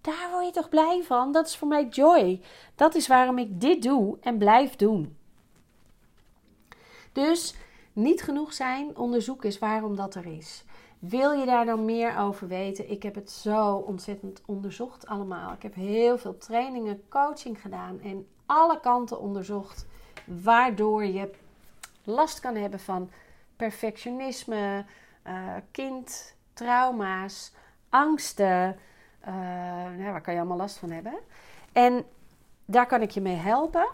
Daar 0.00 0.30
word 0.30 0.46
je 0.46 0.52
toch 0.52 0.68
blij 0.68 1.02
van? 1.02 1.32
Dat 1.32 1.46
is 1.46 1.56
voor 1.56 1.68
mij 1.68 1.86
joy. 1.88 2.40
Dat 2.74 2.94
is 2.94 3.06
waarom 3.06 3.38
ik 3.38 3.60
dit 3.60 3.82
doe 3.82 4.18
en 4.20 4.38
blijf 4.38 4.76
doen. 4.76 5.16
Dus 7.12 7.54
niet 7.92 8.22
genoeg 8.22 8.52
zijn, 8.52 8.96
onderzoek 8.96 9.44
is 9.44 9.58
waarom 9.58 9.96
dat 9.96 10.14
er 10.14 10.26
is. 10.26 10.64
Wil 10.98 11.32
je 11.32 11.46
daar 11.46 11.64
dan 11.64 11.84
meer 11.84 12.18
over 12.18 12.48
weten? 12.48 12.90
Ik 12.90 13.02
heb 13.02 13.14
het 13.14 13.30
zo 13.30 13.74
ontzettend 13.74 14.42
onderzocht 14.46 15.06
allemaal. 15.06 15.52
Ik 15.52 15.62
heb 15.62 15.74
heel 15.74 16.18
veel 16.18 16.38
trainingen, 16.38 17.02
coaching 17.08 17.60
gedaan 17.60 18.00
en 18.00 18.26
alle 18.46 18.80
kanten 18.80 19.20
onderzocht. 19.20 19.86
Waardoor 20.24 21.04
je 21.04 21.30
last 22.04 22.40
kan 22.40 22.54
hebben 22.54 22.80
van 22.80 23.10
perfectionisme, 23.56 24.84
uh, 25.26 25.54
kind, 25.70 26.36
trauma's, 26.52 27.52
angsten. 27.88 28.78
Nou, 29.24 30.10
waar 30.10 30.20
kan 30.20 30.34
je 30.34 30.40
allemaal 30.40 30.58
last 30.58 30.76
van 30.76 30.90
hebben? 30.90 31.18
En 31.72 32.04
daar 32.64 32.86
kan 32.86 33.02
ik 33.02 33.10
je 33.10 33.20
mee 33.20 33.36
helpen. 33.36 33.88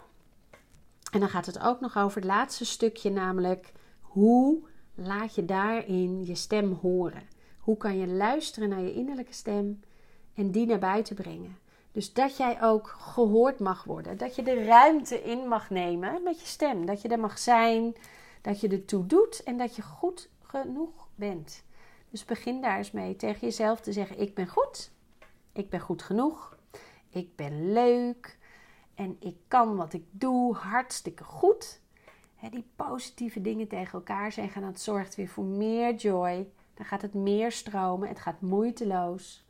En 1.11 1.19
dan 1.19 1.29
gaat 1.29 1.45
het 1.45 1.59
ook 1.59 1.79
nog 1.79 1.97
over 1.97 2.15
het 2.15 2.29
laatste 2.29 2.65
stukje, 2.65 3.09
namelijk 3.09 3.71
hoe 4.01 4.59
laat 4.95 5.35
je 5.35 5.45
daarin 5.45 6.25
je 6.25 6.35
stem 6.35 6.71
horen? 6.71 7.23
Hoe 7.57 7.77
kan 7.77 7.97
je 7.97 8.07
luisteren 8.07 8.69
naar 8.69 8.81
je 8.81 8.93
innerlijke 8.93 9.33
stem 9.33 9.81
en 10.33 10.51
die 10.51 10.65
naar 10.65 10.79
buiten 10.79 11.15
brengen? 11.15 11.57
Dus 11.91 12.13
dat 12.13 12.37
jij 12.37 12.61
ook 12.61 12.87
gehoord 12.87 13.59
mag 13.59 13.83
worden. 13.83 14.17
Dat 14.17 14.35
je 14.35 14.43
de 14.43 14.63
ruimte 14.63 15.23
in 15.23 15.47
mag 15.47 15.69
nemen 15.69 16.23
met 16.23 16.39
je 16.39 16.47
stem. 16.47 16.85
Dat 16.85 17.01
je 17.01 17.07
er 17.07 17.19
mag 17.19 17.39
zijn. 17.39 17.95
Dat 18.41 18.59
je 18.59 18.67
ertoe 18.67 19.05
doet 19.05 19.43
en 19.43 19.57
dat 19.57 19.75
je 19.75 19.81
goed 19.81 20.29
genoeg 20.41 21.07
bent. 21.15 21.63
Dus 22.09 22.25
begin 22.25 22.61
daar 22.61 22.77
eens 22.77 22.91
mee 22.91 23.15
tegen 23.15 23.39
jezelf 23.47 23.79
te 23.81 23.91
zeggen: 23.91 24.19
Ik 24.19 24.33
ben 24.33 24.47
goed. 24.47 24.91
Ik 25.57 25.69
ben 25.69 25.79
goed 25.79 26.01
genoeg. 26.01 26.57
Ik 27.09 27.35
ben 27.35 27.71
leuk. 27.73 28.37
En 28.95 29.17
ik 29.19 29.35
kan 29.47 29.75
wat 29.75 29.93
ik 29.93 30.03
doe 30.11 30.55
hartstikke 30.55 31.23
goed 31.23 31.79
die 32.51 32.67
positieve 32.75 33.41
dingen 33.41 33.67
tegen 33.67 33.93
elkaar 33.93 34.31
zeggen, 34.31 34.61
dat 34.61 34.79
zorgt 34.79 35.15
weer 35.15 35.27
voor 35.27 35.43
meer 35.43 35.95
joy. 35.95 36.47
Dan 36.73 36.85
gaat 36.85 37.01
het 37.01 37.13
meer 37.13 37.51
stromen, 37.51 38.07
het 38.07 38.19
gaat 38.19 38.41
moeiteloos. 38.41 39.45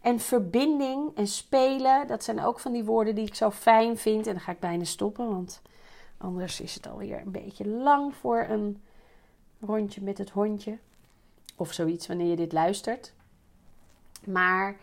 En 0.00 0.20
verbinding 0.20 1.16
en 1.16 1.26
spelen, 1.26 2.06
dat 2.06 2.24
zijn 2.24 2.44
ook 2.44 2.60
van 2.60 2.72
die 2.72 2.84
woorden 2.84 3.14
die 3.14 3.26
ik 3.26 3.34
zo 3.34 3.50
fijn 3.50 3.98
vind. 3.98 4.26
En 4.26 4.32
dan 4.32 4.42
ga 4.42 4.52
ik 4.52 4.60
bijna 4.60 4.84
stoppen, 4.84 5.28
want 5.28 5.62
anders 6.16 6.60
is 6.60 6.74
het 6.74 6.88
alweer 6.88 7.20
een 7.20 7.30
beetje 7.30 7.68
lang 7.68 8.14
voor 8.14 8.46
een 8.48 8.82
rondje 9.60 10.02
met 10.02 10.18
het 10.18 10.30
hondje. 10.30 10.78
Of 11.56 11.72
zoiets 11.72 12.06
wanneer 12.06 12.26
je 12.26 12.36
dit 12.36 12.52
luistert. 12.52 13.12
Maar 14.24 14.76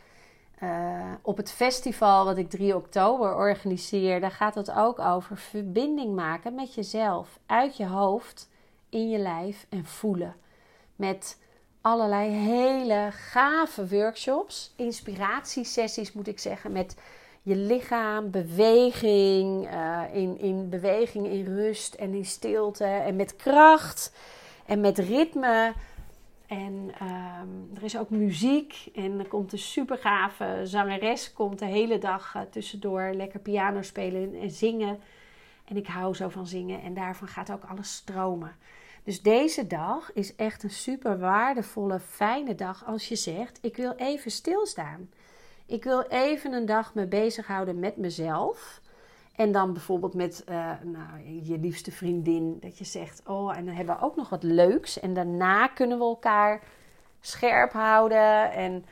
uh, 0.64 1.12
op 1.22 1.38
het 1.38 1.52
festival 1.52 2.26
wat 2.26 2.38
ik 2.38 2.50
3 2.50 2.76
oktober 2.76 3.36
organiseer, 3.36 4.20
daar 4.20 4.32
gaat 4.32 4.56
het 4.56 4.72
ook 4.72 5.00
over 5.00 5.38
verbinding 5.38 6.16
maken 6.16 6.56
met 6.56 6.74
jezelf, 6.74 7.40
uit 7.46 7.78
je 7.78 7.86
hoofd, 7.86 8.50
in 8.90 9.10
je 9.10 9.18
lijf 9.18 9.66
en 9.70 9.86
voelen. 9.86 10.36
Met 10.96 11.38
allerlei 11.82 12.30
hele 12.30 13.10
gave 13.12 13.88
workshops, 13.88 14.74
inspiratiesessies 14.76 16.14
moet 16.14 16.28
ik 16.28 16.40
zeggen, 16.40 16.72
met 16.72 16.96
je 17.42 17.56
lichaam, 17.56 18.32
beweging, 18.32 19.74
uh, 19.74 20.02
in, 20.12 20.40
in 20.40 20.70
beweging, 20.70 21.28
in 21.28 21.46
rust 21.46 21.94
en 21.94 22.14
in 22.14 22.26
stilte 22.26 22.84
en 22.84 23.16
met 23.16 23.36
kracht 23.36 24.12
en 24.66 24.80
met 24.80 24.98
ritme. 24.98 25.74
En 26.48 26.92
ehm, 27.00 27.76
er 27.76 27.84
is 27.84 27.98
ook 27.98 28.10
muziek. 28.10 28.90
En 28.96 29.20
er 29.20 29.28
komt 29.28 29.52
een 29.52 29.60
super 29.60 29.98
gave 29.98 30.60
zangeres. 30.64 31.34
Komt 31.34 31.60
de 31.60 31.66
hele 31.66 31.98
dag 31.98 32.34
uh, 32.36 32.42
tussendoor 32.42 33.12
lekker 33.14 33.40
piano 33.40 33.82
spelen 33.82 34.36
en 34.42 34.52
zingen. 34.52 35.00
En 35.66 35.78
ik 35.78 35.88
hou 35.88 36.16
zo 36.16 36.30
van 36.30 36.48
zingen. 36.48 36.82
En 36.82 36.94
daarvan 36.94 37.28
gaat 37.28 37.52
ook 37.52 37.64
alles 37.64 37.96
stromen. 37.96 38.56
Dus 39.04 39.22
deze 39.22 39.68
dag 39.68 40.14
is 40.14 40.36
echt 40.36 40.64
een 40.64 40.70
super 40.70 41.20
waardevolle, 41.20 42.00
fijne 42.00 42.56
dag 42.56 42.86
als 42.86 43.08
je 43.08 43.16
zegt: 43.16 43.60
Ik 43.62 43.76
wil 43.76 43.94
even 43.96 44.32
stilstaan. 44.32 45.10
Ik 45.66 45.84
wil 45.84 46.02
even 46.02 46.54
een 46.54 46.66
dag 46.66 46.94
me 46.94 47.06
bezighouden 47.06 47.80
met 47.80 47.98
mezelf. 47.98 48.82
En 49.38 49.52
dan 49.52 49.74
bijvoorbeeld 49.74 50.14
met 50.14 50.44
uh, 50.50 50.72
nou, 50.84 51.42
je 51.44 51.58
liefste 51.58 51.92
vriendin. 51.92 52.58
Dat 52.60 52.78
je 52.78 52.84
zegt, 52.84 53.22
oh, 53.26 53.58
en 53.58 53.66
dan 53.66 53.76
hebben 53.76 53.96
we 53.96 54.02
ook 54.02 54.16
nog 54.16 54.30
wat 54.30 54.44
leuks. 54.44 55.00
En 55.00 55.14
daarna 55.14 55.68
kunnen 55.68 55.98
we 55.98 56.04
elkaar 56.04 56.64
scherp 57.20 57.72
houden. 57.72 58.52
En 58.52 58.86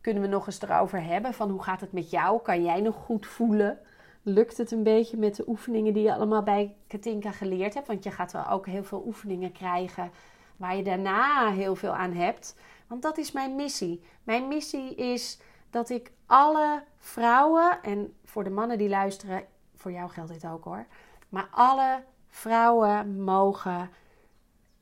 kunnen 0.00 0.22
we 0.22 0.28
nog 0.28 0.46
eens 0.46 0.62
erover 0.62 1.04
hebben 1.04 1.34
van 1.34 1.50
hoe 1.50 1.62
gaat 1.62 1.80
het 1.80 1.92
met 1.92 2.10
jou? 2.10 2.42
Kan 2.42 2.64
jij 2.64 2.80
nog 2.80 2.94
goed 2.94 3.26
voelen? 3.26 3.78
Lukt 4.22 4.56
het 4.56 4.70
een 4.70 4.82
beetje 4.82 5.16
met 5.16 5.36
de 5.36 5.48
oefeningen 5.48 5.92
die 5.92 6.02
je 6.02 6.14
allemaal 6.14 6.42
bij 6.42 6.74
Katinka 6.86 7.30
geleerd 7.30 7.74
hebt? 7.74 7.86
Want 7.86 8.04
je 8.04 8.10
gaat 8.10 8.32
wel 8.32 8.48
ook 8.48 8.66
heel 8.66 8.84
veel 8.84 9.02
oefeningen 9.06 9.52
krijgen 9.52 10.10
waar 10.56 10.76
je 10.76 10.82
daarna 10.82 11.50
heel 11.50 11.76
veel 11.76 11.94
aan 11.94 12.12
hebt. 12.12 12.56
Want 12.86 13.02
dat 13.02 13.18
is 13.18 13.32
mijn 13.32 13.54
missie. 13.54 14.02
Mijn 14.22 14.48
missie 14.48 14.94
is 14.94 15.40
dat 15.70 15.90
ik 15.90 16.12
alle 16.26 16.82
vrouwen 16.98 17.82
en 17.82 18.14
voor 18.24 18.44
de 18.44 18.50
mannen 18.50 18.78
die 18.78 18.88
luisteren, 18.88 19.44
voor 19.86 19.94
jou 19.94 20.10
geldt 20.10 20.32
dit 20.32 20.46
ook 20.46 20.64
hoor. 20.64 20.86
Maar 21.28 21.48
alle 21.50 22.02
vrouwen 22.28 23.22
mogen 23.22 23.90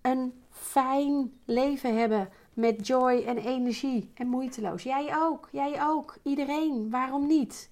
een 0.00 0.42
fijn 0.50 1.32
leven 1.44 1.98
hebben 1.98 2.28
met 2.52 2.86
joy 2.86 3.22
en 3.26 3.38
energie 3.38 4.10
en 4.14 4.26
moeiteloos. 4.26 4.82
Jij 4.82 5.16
ook, 5.16 5.48
jij 5.52 5.86
ook, 5.86 6.16
iedereen. 6.22 6.90
Waarom 6.90 7.26
niet? 7.26 7.70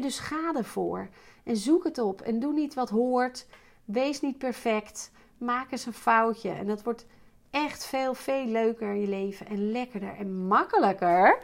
dus 0.00 0.18
ga 0.18 0.54
ervoor 0.54 1.08
en 1.44 1.56
zoek 1.56 1.84
het 1.84 1.98
op 1.98 2.20
en 2.20 2.40
doe 2.40 2.52
niet 2.52 2.74
wat 2.74 2.88
hoort. 2.88 3.46
Wees 3.84 4.20
niet 4.20 4.38
perfect. 4.38 5.10
Maak 5.38 5.72
eens 5.72 5.86
een 5.86 5.92
foutje 5.92 6.50
en 6.50 6.66
dat 6.66 6.82
wordt 6.82 7.06
echt 7.50 7.84
veel, 7.84 8.14
veel 8.14 8.46
leuker 8.46 8.94
je 8.94 9.08
leven 9.08 9.46
en 9.46 9.70
lekkerder 9.70 10.16
en 10.18 10.46
makkelijker 10.46 11.38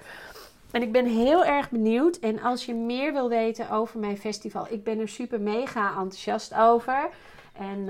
en 0.75 0.83
ik 0.83 0.93
ben 0.93 1.07
heel 1.07 1.45
erg 1.45 1.71
benieuwd. 1.71 2.17
En 2.17 2.41
als 2.43 2.67
je 2.67 2.75
meer 2.75 3.13
wil 3.13 3.29
weten 3.29 3.71
over 3.71 3.99
mijn 3.99 4.19
festival, 4.19 4.67
ik 4.71 4.85
ben 4.85 4.99
er 4.99 5.09
super 5.09 5.41
mega 5.41 5.89
enthousiast 5.89 6.55
over. 6.55 7.11
En 7.53 7.79
uh, 7.79 7.87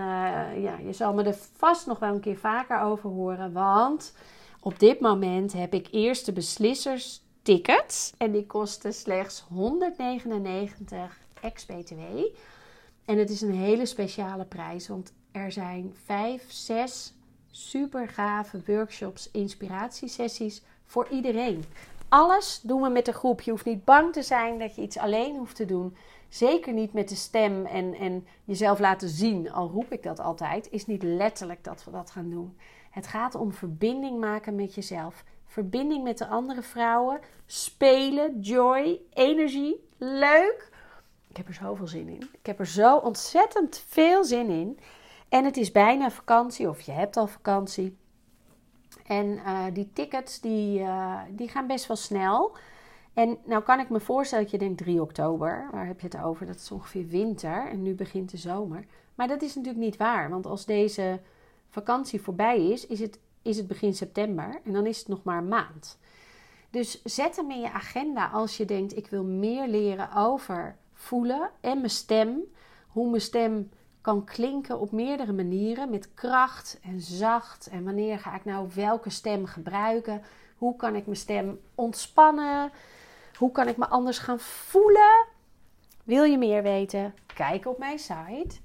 ja, 0.63 0.79
je 0.85 0.93
zal 0.93 1.15
me 1.15 1.23
er 1.23 1.37
vast 1.57 1.87
nog 1.87 1.99
wel 1.99 2.15
een 2.15 2.21
keer 2.21 2.37
vaker 2.37 2.81
over 2.81 3.11
horen. 3.11 3.53
Want 3.53 4.15
op 4.61 4.79
dit 4.79 5.01
moment 5.01 5.53
heb 5.53 5.75
ik 5.75 5.89
eerste 5.91 6.33
beslissers 6.33 7.23
tickets. 7.43 8.13
En 8.19 8.33
die 8.33 8.47
kosten 8.47 8.95
slechts 8.95 9.45
199 9.49 11.19
ex-BTW. 11.41 12.01
En 13.05 13.19
het 13.19 13.31
is 13.31 13.41
een 13.41 13.55
hele 13.55 13.87
speciale 13.87 14.45
prijs. 14.45 14.89
Want 14.89 15.13
er 15.33 15.53
zijn 15.53 15.95
5, 16.05 16.45
6 16.49 17.15
super 17.51 18.09
gave 18.09 18.61
workshops, 18.67 19.31
inspiratiesessies 19.31 20.63
voor 20.85 21.09
iedereen 21.09 21.65
alles 22.15 22.61
doen 22.63 22.83
we 22.83 22.89
met 22.89 23.05
de 23.05 23.13
groep. 23.13 23.41
Je 23.41 23.51
hoeft 23.51 23.65
niet 23.65 23.85
bang 23.85 24.13
te 24.13 24.23
zijn 24.23 24.59
dat 24.59 24.75
je 24.77 24.83
iets 24.83 24.99
alleen 24.99 25.37
hoeft 25.37 25.57
te 25.57 25.65
doen. 25.65 25.97
Zeker 26.29 26.73
niet 26.73 26.93
met 26.93 27.09
de 27.09 27.15
stem 27.15 27.67
en, 27.67 27.95
en 27.95 28.27
jezelf 28.45 28.79
laten 28.79 29.09
zien, 29.09 29.53
al 29.53 29.69
roep 29.69 29.93
ik 29.93 30.03
dat 30.03 30.21
altijd, 30.21 30.71
is 30.71 30.87
niet 30.87 31.03
letterlijk 31.03 31.65
dat 31.65 31.85
we 31.85 31.91
dat 31.91 32.11
gaan 32.11 32.31
doen. 32.31 32.59
Het 32.91 33.07
gaat 33.07 33.35
om 33.35 33.53
verbinding 33.53 34.21
maken 34.21 34.55
met 34.55 34.75
jezelf. 34.75 35.25
Verbinding 35.47 36.05
met 36.05 36.19
de 36.19 36.27
andere 36.27 36.63
vrouwen. 36.63 37.21
Spelen, 37.47 38.41
joy, 38.41 39.01
energie. 39.13 39.89
Leuk. 39.99 40.71
Ik 41.29 41.37
heb 41.37 41.49
er 41.49 41.55
zoveel 41.55 41.87
zin 41.87 42.09
in. 42.09 42.29
Ik 42.33 42.47
heb 42.47 42.59
er 42.59 42.67
zo 42.67 42.97
ontzettend 42.97 43.85
veel 43.89 44.25
zin 44.25 44.49
in. 44.49 44.79
En 45.29 45.45
het 45.45 45.57
is 45.57 45.73
bijna 45.73 46.11
vakantie, 46.11 46.69
of 46.69 46.81
je 46.81 46.93
hebt 46.93 47.17
al 47.17 47.27
vakantie. 47.27 47.97
En 49.07 49.27
uh, 49.27 49.65
die 49.73 49.91
tickets 49.93 50.41
die, 50.41 50.81
uh, 50.81 51.21
die 51.31 51.49
gaan 51.49 51.67
best 51.67 51.87
wel 51.87 51.97
snel. 51.97 52.57
En 53.15 53.39
nou 53.45 53.63
kan 53.63 53.81
ik 53.81 53.89
me 53.89 54.01
voorstellen 54.01 54.45
dat 54.45 54.53
je 54.53 54.59
denkt 54.59 54.79
3 54.79 55.01
oktober, 55.01 55.69
waar 55.73 55.87
heb 55.87 56.01
je 56.01 56.07
het 56.07 56.23
over? 56.23 56.47
Dat 56.47 56.57
is 56.57 56.71
ongeveer 56.71 57.07
winter 57.07 57.69
en 57.69 57.83
nu 57.83 57.95
begint 57.95 58.31
de 58.31 58.37
zomer. 58.37 58.85
Maar 59.15 59.29
dat 59.29 59.43
is 59.43 59.55
natuurlijk 59.55 59.85
niet 59.85 59.97
waar, 59.97 60.31
want 60.31 60.47
als 60.47 60.65
deze 60.65 61.21
vakantie 61.69 62.21
voorbij 62.21 62.69
is, 62.69 62.87
is 62.87 63.01
het, 63.01 63.19
is 63.43 63.57
het 63.57 63.67
begin 63.67 63.95
september 63.95 64.61
en 64.65 64.73
dan 64.73 64.87
is 64.87 64.99
het 64.99 65.09
nog 65.09 65.23
maar 65.23 65.39
een 65.39 65.49
maand. 65.49 65.99
Dus 66.71 67.03
zet 67.03 67.37
hem 67.37 67.51
in 67.51 67.61
je 67.61 67.73
agenda 67.73 68.29
als 68.29 68.57
je 68.57 68.65
denkt: 68.65 68.97
ik 68.97 69.07
wil 69.07 69.25
meer 69.25 69.69
leren 69.69 70.15
over 70.17 70.77
voelen 70.93 71.51
en 71.61 71.77
mijn 71.77 71.91
stem. 71.91 72.41
Hoe 72.89 73.09
mijn 73.09 73.21
stem 73.21 73.71
kan 74.05 74.25
klinken 74.25 74.81
op 74.81 74.93
meerdere 74.93 75.33
manieren 75.33 75.91
met 75.91 76.15
kracht 76.15 76.79
en 76.83 77.01
zacht. 77.01 77.69
En 77.73 77.85
wanneer 77.85 78.19
ga 78.19 78.35
ik 78.35 78.45
nou 78.45 78.69
welke 78.75 79.11
stem 79.11 79.47
gebruiken? 79.47 80.23
Hoe 80.57 80.77
kan 80.77 80.95
ik 80.95 81.05
mijn 81.05 81.17
stem 81.17 81.61
ontspannen? 81.75 82.71
Hoe 83.37 83.51
kan 83.53 83.69
ik 83.69 83.77
me 83.77 83.87
anders 83.87 84.19
gaan 84.19 84.41
voelen? 84.41 85.27
Wil 86.03 86.25
je 86.25 86.39
meer 86.39 86.63
weten? 86.63 87.15
Kijk 87.35 87.67
op 87.67 87.79
mijn 87.79 87.99
site. 87.99 88.57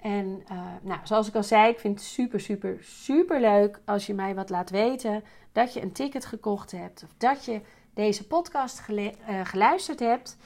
En 0.00 0.42
uh, 0.52 0.60
nou, 0.82 1.00
zoals 1.04 1.28
ik 1.28 1.34
al 1.34 1.42
zei, 1.42 1.70
ik 1.70 1.78
vind 1.78 1.98
het 1.98 2.08
super, 2.08 2.40
super, 2.40 2.76
super 2.80 3.40
leuk 3.40 3.80
als 3.84 4.06
je 4.06 4.14
mij 4.14 4.34
wat 4.34 4.50
laat 4.50 4.70
weten 4.70 5.24
dat 5.52 5.74
je 5.74 5.82
een 5.82 5.92
ticket 5.92 6.24
gekocht 6.24 6.70
hebt 6.70 7.02
of 7.02 7.14
dat 7.16 7.44
je 7.44 7.60
deze 7.94 8.26
podcast 8.26 8.82
uh, 8.88 9.08
geluisterd 9.44 10.00
hebt. 10.00 10.36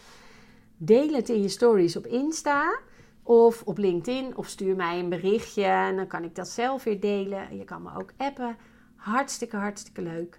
Deel 0.76 1.12
het 1.12 1.28
in 1.28 1.42
je 1.42 1.48
stories 1.48 1.96
op 1.96 2.06
Insta 2.06 2.78
of 3.26 3.62
op 3.62 3.78
LinkedIn 3.78 4.36
of 4.36 4.46
stuur 4.46 4.76
mij 4.76 4.98
een 4.98 5.08
berichtje 5.08 5.64
en 5.64 5.96
dan 5.96 6.06
kan 6.06 6.24
ik 6.24 6.34
dat 6.34 6.48
zelf 6.48 6.84
weer 6.84 7.00
delen. 7.00 7.56
Je 7.56 7.64
kan 7.64 7.82
me 7.82 7.90
ook 7.96 8.12
appen. 8.16 8.56
Hartstikke, 8.96 9.56
hartstikke 9.56 10.02
leuk. 10.02 10.38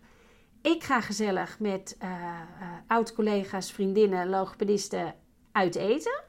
Ik 0.62 0.84
ga 0.84 1.02
gezellig 1.02 1.60
met 1.60 1.98
uh, 2.04 2.10
oud-collega's, 2.88 3.72
vriendinnen, 3.72 4.30
logopedisten 4.30 5.16
uit 5.52 5.76
eten. 5.76 6.24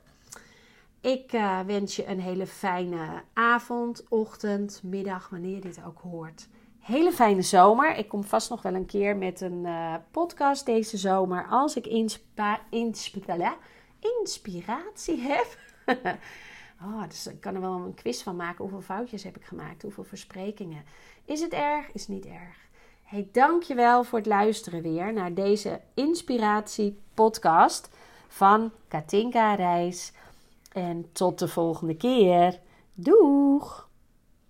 Ik 1.00 1.32
uh, 1.32 1.60
wens 1.60 1.96
je 1.96 2.06
een 2.06 2.20
hele 2.20 2.46
fijne 2.46 3.22
avond, 3.32 4.04
ochtend, 4.08 4.80
middag, 4.84 5.28
wanneer 5.28 5.54
je 5.54 5.60
dit 5.60 5.80
ook 5.86 6.00
hoort. 6.00 6.48
Hele 6.78 7.12
fijne 7.12 7.42
zomer. 7.42 7.96
Ik 7.96 8.08
kom 8.08 8.24
vast 8.24 8.50
nog 8.50 8.62
wel 8.62 8.74
een 8.74 8.86
keer 8.86 9.16
met 9.16 9.40
een 9.40 9.64
uh, 9.64 9.94
podcast 10.10 10.66
deze 10.66 10.96
zomer. 10.96 11.46
Als 11.50 11.76
ik 11.76 11.86
inspiratie 14.00 15.20
heb. 15.20 15.66
Oh, 16.82 17.02
dus 17.08 17.26
ik 17.26 17.40
kan 17.40 17.54
er 17.54 17.60
wel 17.60 17.72
een 17.72 17.94
quiz 17.94 18.22
van 18.22 18.36
maken. 18.36 18.60
Hoeveel 18.60 18.80
foutjes 18.80 19.22
heb 19.22 19.36
ik 19.36 19.44
gemaakt? 19.44 19.82
Hoeveel 19.82 20.04
versprekingen? 20.04 20.84
Is 21.24 21.40
het 21.40 21.52
erg? 21.52 21.92
Is 21.92 22.08
niet 22.08 22.26
erg. 22.26 22.66
Hey, 23.02 23.28
dankjewel 23.32 24.04
voor 24.04 24.18
het 24.18 24.26
luisteren 24.26 24.82
weer 24.82 25.12
naar 25.12 25.34
deze 25.34 25.80
inspiratie 25.94 26.98
podcast 27.14 27.88
van 28.28 28.72
Katinka 28.88 29.54
Reis. 29.54 30.12
En 30.72 31.08
tot 31.12 31.38
de 31.38 31.48
volgende 31.48 31.96
keer. 31.96 32.60
Doeg! 32.94 33.87